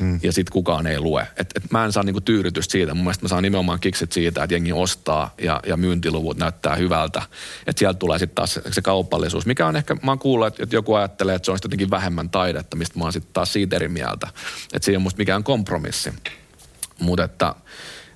[0.03, 0.21] hmm.
[0.23, 1.27] ja sitten kukaan ei lue.
[1.37, 2.95] Et, et mä en saa niinku tyydytystä siitä.
[2.95, 7.23] Mun mielestä mä saan nimenomaan kikset siitä, että jengi ostaa ja, ja myyntiluvut näyttää hyvältä.
[7.67, 10.63] Että sieltä tulee sitten taas se, se kaupallisuus, mikä on ehkä, mä oon kuullut, että,
[10.63, 13.77] että joku ajattelee, että se on jotenkin vähemmän taidetta, mistä mä oon sitten taas siitä
[13.77, 14.29] eri mieltä.
[14.73, 16.13] Että ei ole musta mikään kompromissi.
[17.01, 17.55] Mutta että,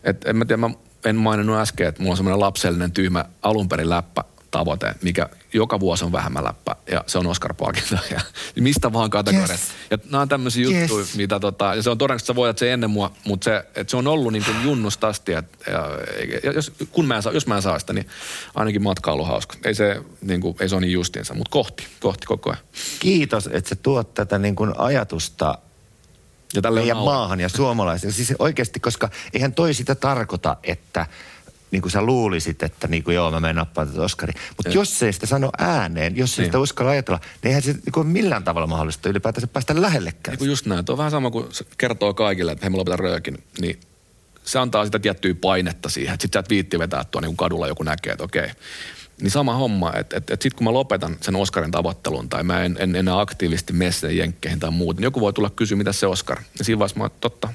[0.05, 0.71] et, en mä tiedä, mä
[1.05, 6.05] en maininnut äsken, että mulla on semmoinen lapsellinen tyhmä alunperin läppä tavoite, mikä joka vuosi
[6.05, 7.97] on vähemmän läppä, ja se on Oscar-palkinto.
[8.11, 8.21] Ja
[8.61, 9.51] mistä vaan kategoriat.
[9.51, 9.61] Yes.
[9.91, 10.81] Ja nämä on tämmöisiä yes.
[10.81, 13.57] juttuja, mitä tota, ja se on todennäköisesti, että sä voitat se ennen mua, mutta se,
[13.57, 15.89] että se on ollut niin kuin junnusta asti, että, ja,
[16.45, 18.07] ja jos, kun mä en saa, jos mä en saa sitä, niin
[18.55, 19.57] ainakin matkailu hauska.
[19.65, 22.63] Ei se, niin kuin, ei se ole niin justiinsa, mutta kohti, kohti koko ajan.
[22.99, 25.59] Kiitos, että sä tuot tätä niin kuin ajatusta
[26.55, 28.13] ja meidän maahan ja suomalaisille.
[28.13, 31.07] Siis oikeasti, koska eihän toi sitä tarkoita, että
[31.71, 34.33] niin kuin sä luulisit, että niin kuin joo, mä menen nappaan tätä Oskari.
[34.57, 36.49] Mutta jos ei sitä sano ääneen, jos ei niin.
[36.49, 40.33] sitä uskalla ajatella, niin eihän se niin kuin millään tavalla mahdollista ylipäätänsä päästä lähellekään.
[40.33, 40.85] Niin kuin just näin.
[40.85, 41.47] Tuo on vähän sama kuin
[41.79, 43.45] kertoo kaikille, että hei, mä lopetan röökin.
[43.61, 43.81] Niin
[44.45, 47.69] se antaa sitä tiettyä painetta siihen, että sit sä et viitti vetää tuo niin kadulla
[47.69, 48.49] joku näkee, että okei.
[49.21, 52.63] Niin sama homma, että, että, että sitten kun mä lopetan sen Oscarin tavoittelun tai mä
[52.63, 56.07] en, en enää aktiivisesti mene jenkkeihin tai muut, niin joku voi tulla kysyä, mitä se
[56.07, 56.39] Oscar.
[56.59, 57.49] Ja siinä vaiheessa mä totta,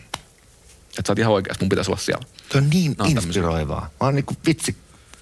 [0.97, 2.25] että sä oot ihan oikeassa, mun pitäisi olla siellä.
[2.51, 3.81] Se on niin no, inspiroivaa.
[3.81, 4.75] Mä oon niinku vitsi,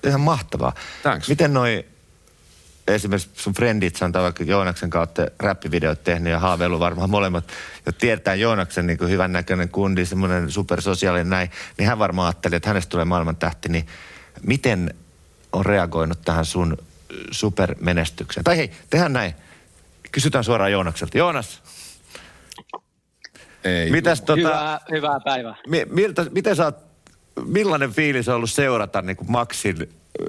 [0.08, 0.74] ihan mahtavaa.
[1.02, 1.30] Thanks.
[1.30, 1.86] Miten noi
[2.88, 7.48] esimerkiksi sun frendit, sanotaan vaikka Joonaksen kautta räppivideot tehnyt ja haaveilu varmaan molemmat,
[7.86, 12.56] ja tietää Joonaksen niin kuin hyvän näköinen kundi, semmoinen supersosiaalinen näin, niin hän varmaan ajatteli,
[12.56, 13.88] että hänestä tulee maailman tähti, niin
[14.42, 14.94] miten
[15.52, 16.78] on reagoinut tähän sun
[17.32, 18.44] supermenestykseen?
[18.44, 19.34] Tai hei, tehdään näin.
[20.12, 21.18] Kysytään suoraan Joonakselta.
[21.18, 21.62] Joonas,
[23.64, 23.92] ei.
[23.92, 25.56] Mitäs, tota, hyvää, hyvää päivää.
[25.68, 26.78] Mi, miltä, miten sä oot,
[27.46, 29.78] millainen fiilis on ollut seurata niin kuin Maxin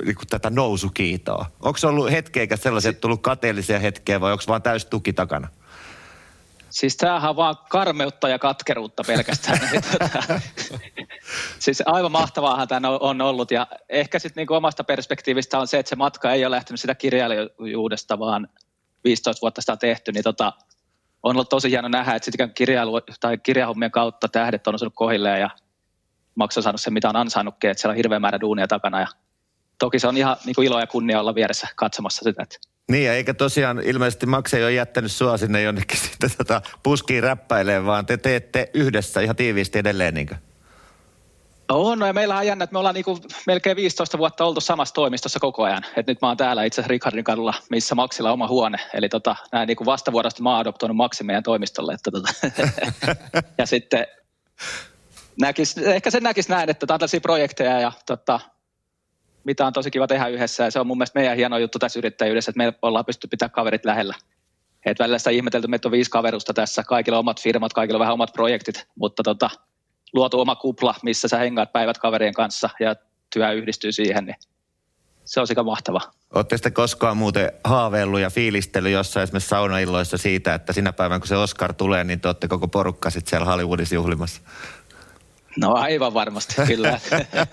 [0.05, 1.47] niin kuin tätä nousukiitoa?
[1.61, 5.49] Onko se ollut hetkeä sellaisia, että tullut kateellisia hetkiä vai onko vaan täys tuki takana?
[6.71, 9.61] Siis tämähän on vaan karmeutta ja katkeruutta pelkästään.
[9.99, 10.41] Tota,
[11.59, 15.91] siis aivan mahtavaahan tämä on ollut ja ehkä sitten niinku omasta perspektiivistä on se, että
[15.91, 18.49] se matka ei ole lähtenyt sitä kirjailijuudesta, vaan
[19.05, 20.53] 15 vuotta sitä on tehty, niin tota,
[21.23, 25.41] on ollut tosi hieno nähdä, että sitten kirjailu, tai kirjahommien kautta tähdet on osunut kohilleen
[25.41, 25.51] ja
[26.35, 29.01] maksaa saanut sen, mitä on ansainnutkin, että siellä on hirveä määrä duunia takana.
[29.01, 29.07] Ja
[29.79, 32.43] toki se on ihan niin kuin ilo ja kunnia olla vieressä katsomassa sitä.
[32.43, 32.59] Että
[32.91, 37.23] niin, ja eikä tosiaan ilmeisesti Max ei ole jättänyt sua sinne jonnekin sitten tota puskiin
[37.23, 40.35] räppäilemään, vaan te teette yhdessä ihan tiiviisti edelleen, niinkö?
[41.71, 44.95] On, no ja meillä on jännä, että me ollaan niinku melkein 15 vuotta oltu samassa
[44.95, 45.87] toimistossa koko ajan.
[45.97, 48.79] Et nyt mä oon täällä itse asiassa Ricardin kadulla, missä Maxilla on oma huone.
[48.95, 51.95] Eli tota, näin niinku vastavuorosta mä oon adoptoinut Maxin meidän toimistolle.
[51.95, 52.33] Että tota.
[53.59, 54.07] ja sitten
[55.41, 58.41] näkis, ehkä sen näkisi näin, että tämä on tällaisia projekteja ja tota,
[59.45, 60.65] mitä on tosi kiva tehdä yhdessä.
[60.65, 63.53] Ja se on mun mielestä meidän hieno juttu tässä yrittäjyydessä, että me ollaan pysty pitämään
[63.53, 64.15] kaverit lähellä.
[64.87, 67.97] Et välillä sitä ihmetelty, että meitä on viisi kaverusta tässä, kaikilla on omat firmat, kaikilla
[67.97, 69.51] on vähän omat projektit, mutta tota,
[70.13, 72.97] luotu oma kupla, missä sä hengaat päivät kaverien kanssa ja
[73.33, 74.37] työ yhdistyy siihen, niin
[75.25, 76.01] se on sekä mahtava.
[76.35, 81.29] Oletteko sitten koskaan muuten haaveillut ja fiilistellyt jossain esimerkiksi saunailloissa siitä, että sinä päivänä kun
[81.29, 84.41] se Oscar tulee, niin te olette koko porukka sitten siellä Hollywoodissa juhlimassa?
[85.57, 87.01] No aivan varmasti, kyllä.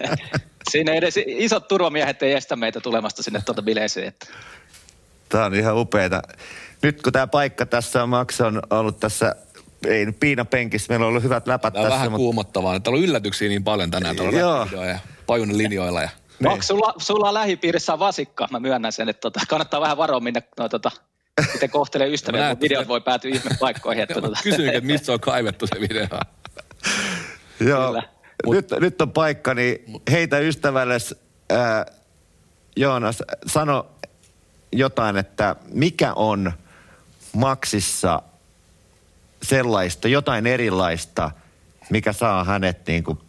[0.71, 4.13] Siinä edes isot turvamiehet ei estä meitä tulemasta sinne tuota bileeseen.
[5.29, 6.21] Tämä on ihan upeeta.
[6.81, 9.35] Nyt kun tämä paikka tässä on, Max on ollut tässä
[9.85, 11.95] ei nyt piinapenkissä, meillä on ollut hyvät läpät Tämä on tässä.
[11.95, 12.23] vähän mutta...
[12.23, 12.79] kuumottavaa.
[12.79, 16.01] Täällä on yllätyksiä niin paljon tänään tuolla ja Pajunen linjoilla.
[16.01, 16.09] Ja...
[16.39, 16.51] Niin.
[16.51, 18.47] Onko sulla, sulla lähipiirissä on vasikka?
[18.51, 20.91] Mä myönnän sen, että tota, kannattaa vähän varoa, minne no, tota,
[21.53, 24.03] miten kohtelee ystäviä, kun videot voi päätyä ihme paikkoihin.
[24.03, 24.39] Että, tota.
[24.43, 26.07] Kysyin, että mistä on kaivettu se video.
[27.69, 28.01] Joo,
[28.47, 30.97] nyt, nyt on paikka, niin heitä ystävälle
[31.51, 31.85] äh,
[32.75, 33.87] Joonas, sano
[34.71, 36.53] jotain, että mikä on
[37.33, 38.21] Maksissa
[39.43, 41.31] sellaista, jotain erilaista,
[41.89, 43.19] mikä saa hänet niin kuin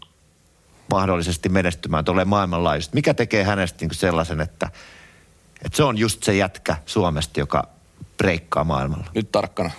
[0.90, 2.94] mahdollisesti menestymään tuolle maailmanlaajuisesti?
[2.94, 4.70] Mikä tekee hänestä niin kuin sellaisen, että,
[5.64, 7.68] että se on just se jätkä Suomesta, joka
[8.16, 9.06] breikkaa maailmalla?
[9.14, 9.70] Nyt tarkkana.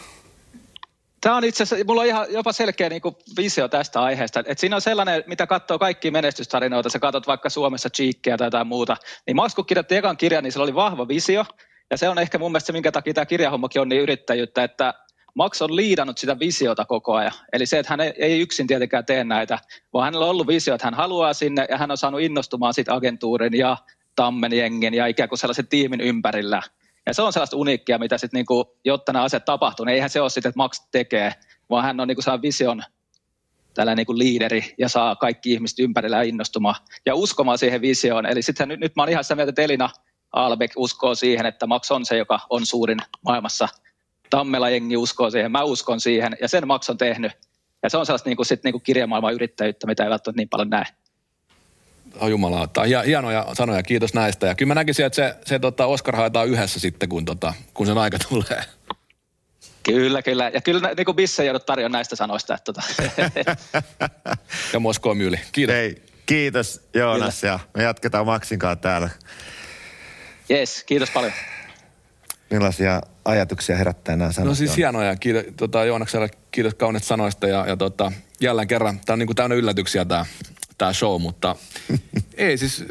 [1.21, 4.43] Tämä on itse asiassa, mulla on ihan jopa selkeä niin kuin visio tästä aiheesta.
[4.45, 8.67] Et siinä on sellainen, mitä katsoo kaikki menestystarinoita, sä katsot vaikka Suomessa Cheekkiä tai jotain
[8.67, 11.45] muuta, niin Max kun kirjoitti ekan kirjan, niin sillä oli vahva visio.
[11.91, 14.93] Ja se on ehkä mun mielestä se, minkä takia tämä kirjahommakin on niin yrittäjyyttä, että
[15.39, 17.31] Max on liidannut sitä visiota koko ajan.
[17.53, 19.59] Eli se, että hän ei yksin tietenkään tee näitä,
[19.93, 22.93] vaan hänellä on ollut visio, että hän haluaa sinne ja hän on saanut innostumaan siitä
[22.93, 23.77] agentuurin ja
[24.15, 26.61] Tammen jengin ja ikään kuin sellaisen tiimin ympärillä.
[27.05, 30.21] Ja se on sellaista uniikkia, mitä sitten niinku, jotta nämä asiat tapahtuu, niin eihän se
[30.21, 31.33] ole sitten, että Max tekee,
[31.69, 32.83] vaan hän on niinku saa vision
[33.73, 36.75] tällä niin kuin liideri ja saa kaikki ihmiset ympärillä innostumaan
[37.05, 38.25] ja uskomaan siihen visioon.
[38.25, 39.89] Eli sitten nyt, nyt mä oon ihan sitä mieltä, että Elina
[40.31, 43.67] Albeck uskoo siihen, että Max on se, joka on suurin maailmassa.
[44.29, 47.31] Tammela jengi uskoo siihen, mä uskon siihen ja sen Max on tehnyt.
[47.83, 50.49] Ja se on sellaista niin kuin, sit, niin kuin kirjamaailman yrittäjyyttä, mitä ei välttämättä niin
[50.49, 50.85] paljon näe.
[52.19, 54.47] Oh jumala, tämä on hienoja sanoja, kiitos näistä.
[54.47, 57.85] Ja kyllä mä näkisin, että se, se tota Oscar haetaan yhdessä sitten, kun, tota, kun
[57.85, 58.63] sen aika tulee.
[59.83, 60.51] Kyllä, kyllä.
[60.53, 62.55] Ja kyllä niin kuin Bisse joudut tarjoamaan näistä sanoista.
[62.55, 62.83] Että tota.
[64.73, 65.39] ja Moskoa myyli.
[65.51, 65.75] Kiitos.
[65.75, 67.53] Hei, kiitos Joonas kyllä.
[67.53, 69.09] ja me jatketaan Maksin kanssa täällä.
[70.51, 71.33] Yes, kiitos paljon.
[72.49, 74.47] Millaisia ajatuksia herättää nämä sanat?
[74.47, 75.15] No siis hienoja.
[75.15, 78.99] Kiitos tota, Joonakselle, kiitos kaunit sanoista ja, ja tota, jälleen kerran.
[79.05, 80.25] Tämä on niin kuin täynnä yllätyksiä tämä,
[80.77, 81.55] tämä show, mutta
[82.37, 82.85] ei siis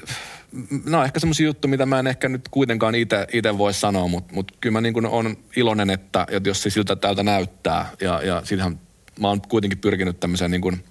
[0.84, 4.54] no ehkä semmoisia juttuja, mitä mä en ehkä nyt kuitenkaan itse voi sanoa, mutta, mutta
[4.60, 8.80] kyllä mä niin on iloinen, että, että jos se siltä täältä näyttää ja, ja siitähän
[9.20, 10.84] mä oon kuitenkin pyrkinyt tämmöiseen niin kuin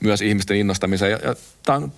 [0.00, 1.34] myös ihmisten innostamiseen ja, ja
[1.66, 1.92] tää on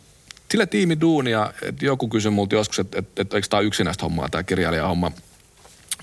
[0.50, 4.28] sille tiimi duunia, että joku kysyi multa joskus, että, että, että eikö tämä yksinäistä hommaa,
[4.28, 5.12] tämä kirjailijahomma.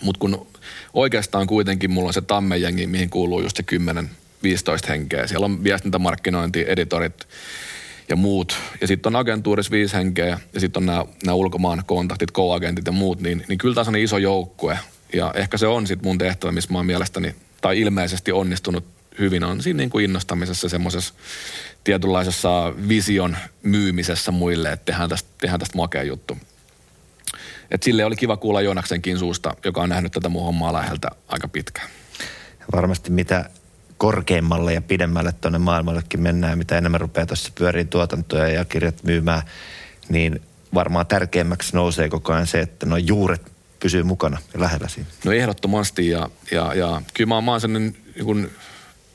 [0.02, 0.48] Mutta kun
[0.94, 3.64] oikeastaan kuitenkin mulla on se tammejengi, mihin kuuluu just se
[4.86, 5.28] 10-15 henkeä.
[5.28, 7.28] Siellä on viestintämarkkinointi, editorit,
[8.10, 8.58] ja muut.
[8.82, 13.22] Ja sitten on agentuurissa viisi henkeä ja sitten on nämä, ulkomaan kontaktit, co-agentit ja muut,
[13.22, 14.80] niin, niin kyllä tässä on iso joukkue.
[15.14, 18.86] Ja ehkä se on sitten mun tehtävä, missä mä oon mielestäni, tai ilmeisesti onnistunut
[19.20, 21.14] hyvin, on siinä niin kuin innostamisessa semmoisessa
[21.84, 26.38] tietynlaisessa vision myymisessä muille, että tehdään tästä, tehdään tästä makea juttu.
[27.72, 31.48] Et sille oli kiva kuulla Joonaksenkin suusta, joka on nähnyt tätä mun hommaa läheltä aika
[31.48, 31.90] pitkään.
[32.72, 33.50] Varmasti mitä
[33.98, 39.42] korkeimmalle ja pidemmälle tuonne maailmallekin mennään, mitä enemmän rupeaa tuossa pyöriin tuotantoja ja kirjat myymään,
[40.10, 40.42] niin
[40.74, 43.42] varmaan tärkeämmäksi nousee koko ajan se, että nuo juuret
[43.80, 45.10] pysyy mukana ja lähellä siinä.
[45.26, 48.50] No ehdottomasti ja, ja, ja kyllä mä, mä oon sellainen, kun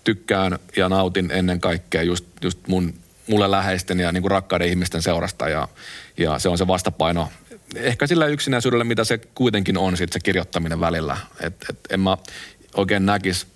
[0.04, 2.94] tykkään ja nautin ennen kaikkea just, just mun,
[3.26, 5.68] mulle läheisten ja niin kuin rakkaiden ihmisten seurasta ja,
[6.18, 7.28] ja se on se vastapaino
[7.76, 11.16] ehkä sillä yksinäisyydellä, mitä se kuitenkin on sitten se kirjoittaminen välillä.
[11.40, 12.16] Et, et en mä
[12.74, 13.46] oikein näkisi.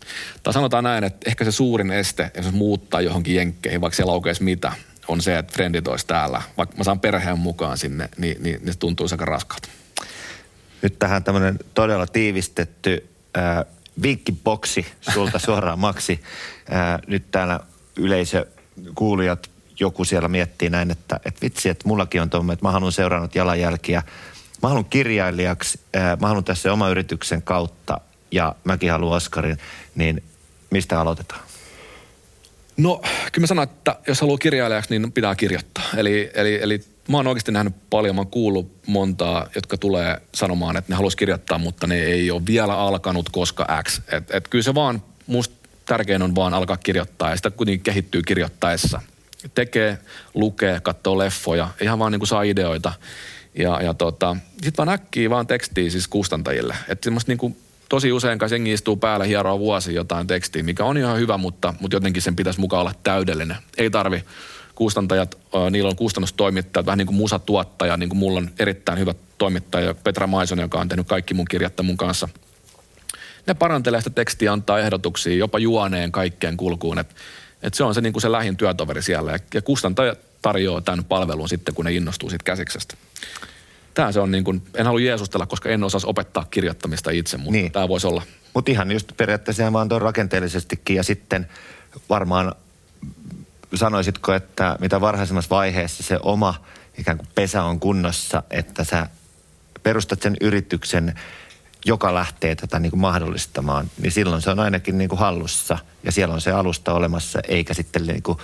[0.43, 4.73] Tai sanotaan näin, että ehkä se suurin este, muuttaa johonkin jenkkeihin, vaikka siellä aukeisi mitä,
[5.09, 6.43] on se, että frendit olisi täällä.
[6.57, 9.69] Vaikka mä saan perheen mukaan sinne, niin, niin, niin se tuntuu aika raskalta.
[10.83, 13.09] Nyt tähän tämmöinen todella tiivistetty
[13.39, 13.65] äh,
[14.03, 16.21] vinkkiboksi sulta suoraan Maksi.
[16.73, 17.61] Äh, nyt täällä
[17.97, 18.47] yleisö,
[18.95, 19.51] kuulijat,
[19.81, 23.35] joku siellä miettii näin, että, että vitsi, että mullakin on tuommoinen, että mä haluan seurannut
[23.35, 24.03] jalanjälkiä.
[24.63, 25.81] Mä haluan kirjailijaksi,
[26.21, 28.01] mä haluan tässä oma yrityksen kautta
[28.31, 29.59] ja mäkin haluan Oscarin,
[29.95, 30.23] niin
[30.71, 31.41] mistä aloitetaan?
[32.77, 33.01] No,
[33.33, 35.85] kyllä mä sanon, että jos haluaa kirjailijaksi, niin pitää kirjoittaa.
[35.97, 40.77] Eli, eli, eli mä oon oikeasti nähnyt paljon, mä oon kuullut montaa, jotka tulee sanomaan,
[40.77, 44.01] että ne haluaisi kirjoittaa, mutta ne ei ole vielä alkanut, koska X.
[44.13, 48.23] Et, et kyllä se vaan, musta tärkein on vaan alkaa kirjoittaa ja sitä kuitenkin kehittyy
[48.23, 49.01] kirjoittaessa.
[49.55, 49.99] Tekee,
[50.35, 52.93] lukee, katsoo leffoja, ihan vaan niin kuin saa ideoita.
[53.55, 56.77] Ja, ja tota, sitten vaan äkkiä vaan tekstiä siis kustantajille.
[56.89, 57.57] Että semmoista niin kuin
[57.89, 61.75] tosi usein kai jengi istuu päällä hieroa vuosi jotain tekstiä, mikä on ihan hyvä, mutta,
[61.81, 63.57] mutta jotenkin sen pitäisi mukaan olla täydellinen.
[63.79, 64.25] Ei tarvi
[64.75, 65.39] kustantajat,
[65.71, 70.27] niillä on kustannustoimittajat, vähän niin kuin musatuottaja, niin kuin mulla on erittäin hyvä toimittaja Petra
[70.27, 72.29] Maison, joka on tehnyt kaikki mun kirjat mun kanssa.
[73.47, 77.15] Ne parantelee sitä tekstiä, antaa ehdotuksia, jopa juoneen kaikkeen kulkuun, että
[77.63, 79.33] et se on se, niin kuin se lähin työtoveri siellä.
[79.33, 82.97] Ja, ja kustantaja tarjoaa tämän palvelun sitten, kun ne innostuu siitä käsiksestä
[83.99, 87.53] tämä se on niin kuin, en halua jeesustella, koska en osaisi opettaa kirjoittamista itse, mutta
[87.53, 87.73] niin.
[87.73, 88.23] tämä voisi olla.
[88.55, 91.49] Mutta ihan just periaatteessa vaan tuon rakenteellisestikin ja sitten
[92.09, 92.55] varmaan
[93.75, 96.65] sanoisitko, että mitä varhaisemmassa vaiheessa se oma
[96.99, 99.07] ikään kuin pesä on kunnossa, että sä
[99.83, 101.15] perustat sen yrityksen,
[101.85, 106.13] joka lähtee tätä niin kuin mahdollistamaan, niin silloin se on ainakin niin kuin hallussa ja
[106.13, 108.39] siellä on se alusta olemassa, eikä sitten niin kuin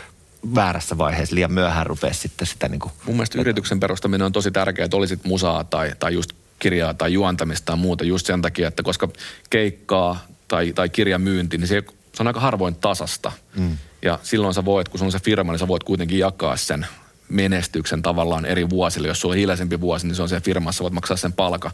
[0.55, 2.93] väärässä vaiheessa liian myöhään rupea sitten sitä niin kuin...
[3.07, 7.13] Mun mielestä yrityksen perustaminen on tosi tärkeää, että olisit musaa tai, tai just kirjaa tai
[7.13, 9.09] juontamista tai muuta just sen takia, että koska
[9.51, 11.83] keikkaa tai, tai kirjamyynti, niin se,
[12.15, 13.33] se on aika harvoin tasasta.
[13.57, 13.79] Mm.
[14.03, 16.87] Ja silloin sä voit, kun sun on se firma, niin sä voit kuitenkin jakaa sen
[17.29, 19.09] menestyksen tavallaan eri vuosille.
[19.09, 21.71] Jos sulla on hiljaisempi vuosi, niin se on se firmassa, voit maksaa sen palka.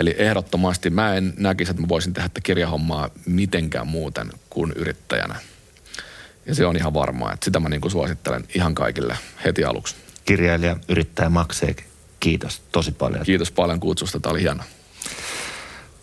[0.00, 5.34] Eli ehdottomasti mä en näkisi, että mä voisin tehdä kirjahommaa mitenkään muuten kuin yrittäjänä.
[6.46, 9.96] Ja se on ihan varmaa, että sitä mä niin kuin suosittelen ihan kaikille heti aluksi.
[10.24, 11.74] Kirjailija, yrittäjä Maksee,
[12.20, 13.24] kiitos tosi paljon.
[13.24, 14.62] Kiitos paljon kutsusta, tämä oli hieno.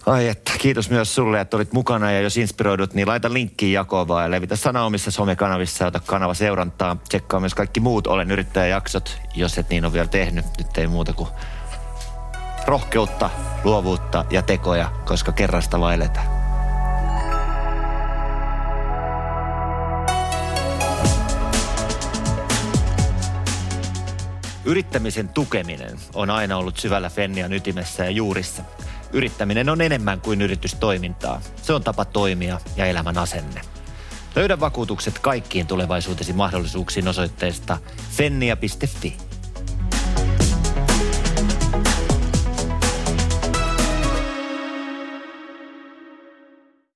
[0.05, 4.07] Ai että, kiitos myös sulle, että olit mukana ja jos inspiroidut, niin laita linkkiin jakoon
[4.07, 6.97] vaan ja levitä sana omissa somekanavissa ja ota kanava seurantaa.
[7.09, 10.45] Tsekkaa myös kaikki muut Olen yrittäjä jaksot, jos et niin ole vielä tehnyt.
[10.57, 11.29] Nyt ei muuta kuin
[12.67, 13.29] rohkeutta,
[13.63, 16.27] luovuutta ja tekoja, koska kerrasta vaeletaan.
[24.65, 28.63] Yrittämisen tukeminen on aina ollut syvällä Fennian ytimessä ja juurissa.
[29.13, 31.41] Yrittäminen on enemmän kuin yritystoimintaa.
[31.61, 33.61] Se on tapa toimia ja elämän asenne.
[34.35, 37.77] Löydä vakuutukset kaikkiin tulevaisuutesi mahdollisuuksiin osoitteesta
[38.11, 39.26] fennia.fi.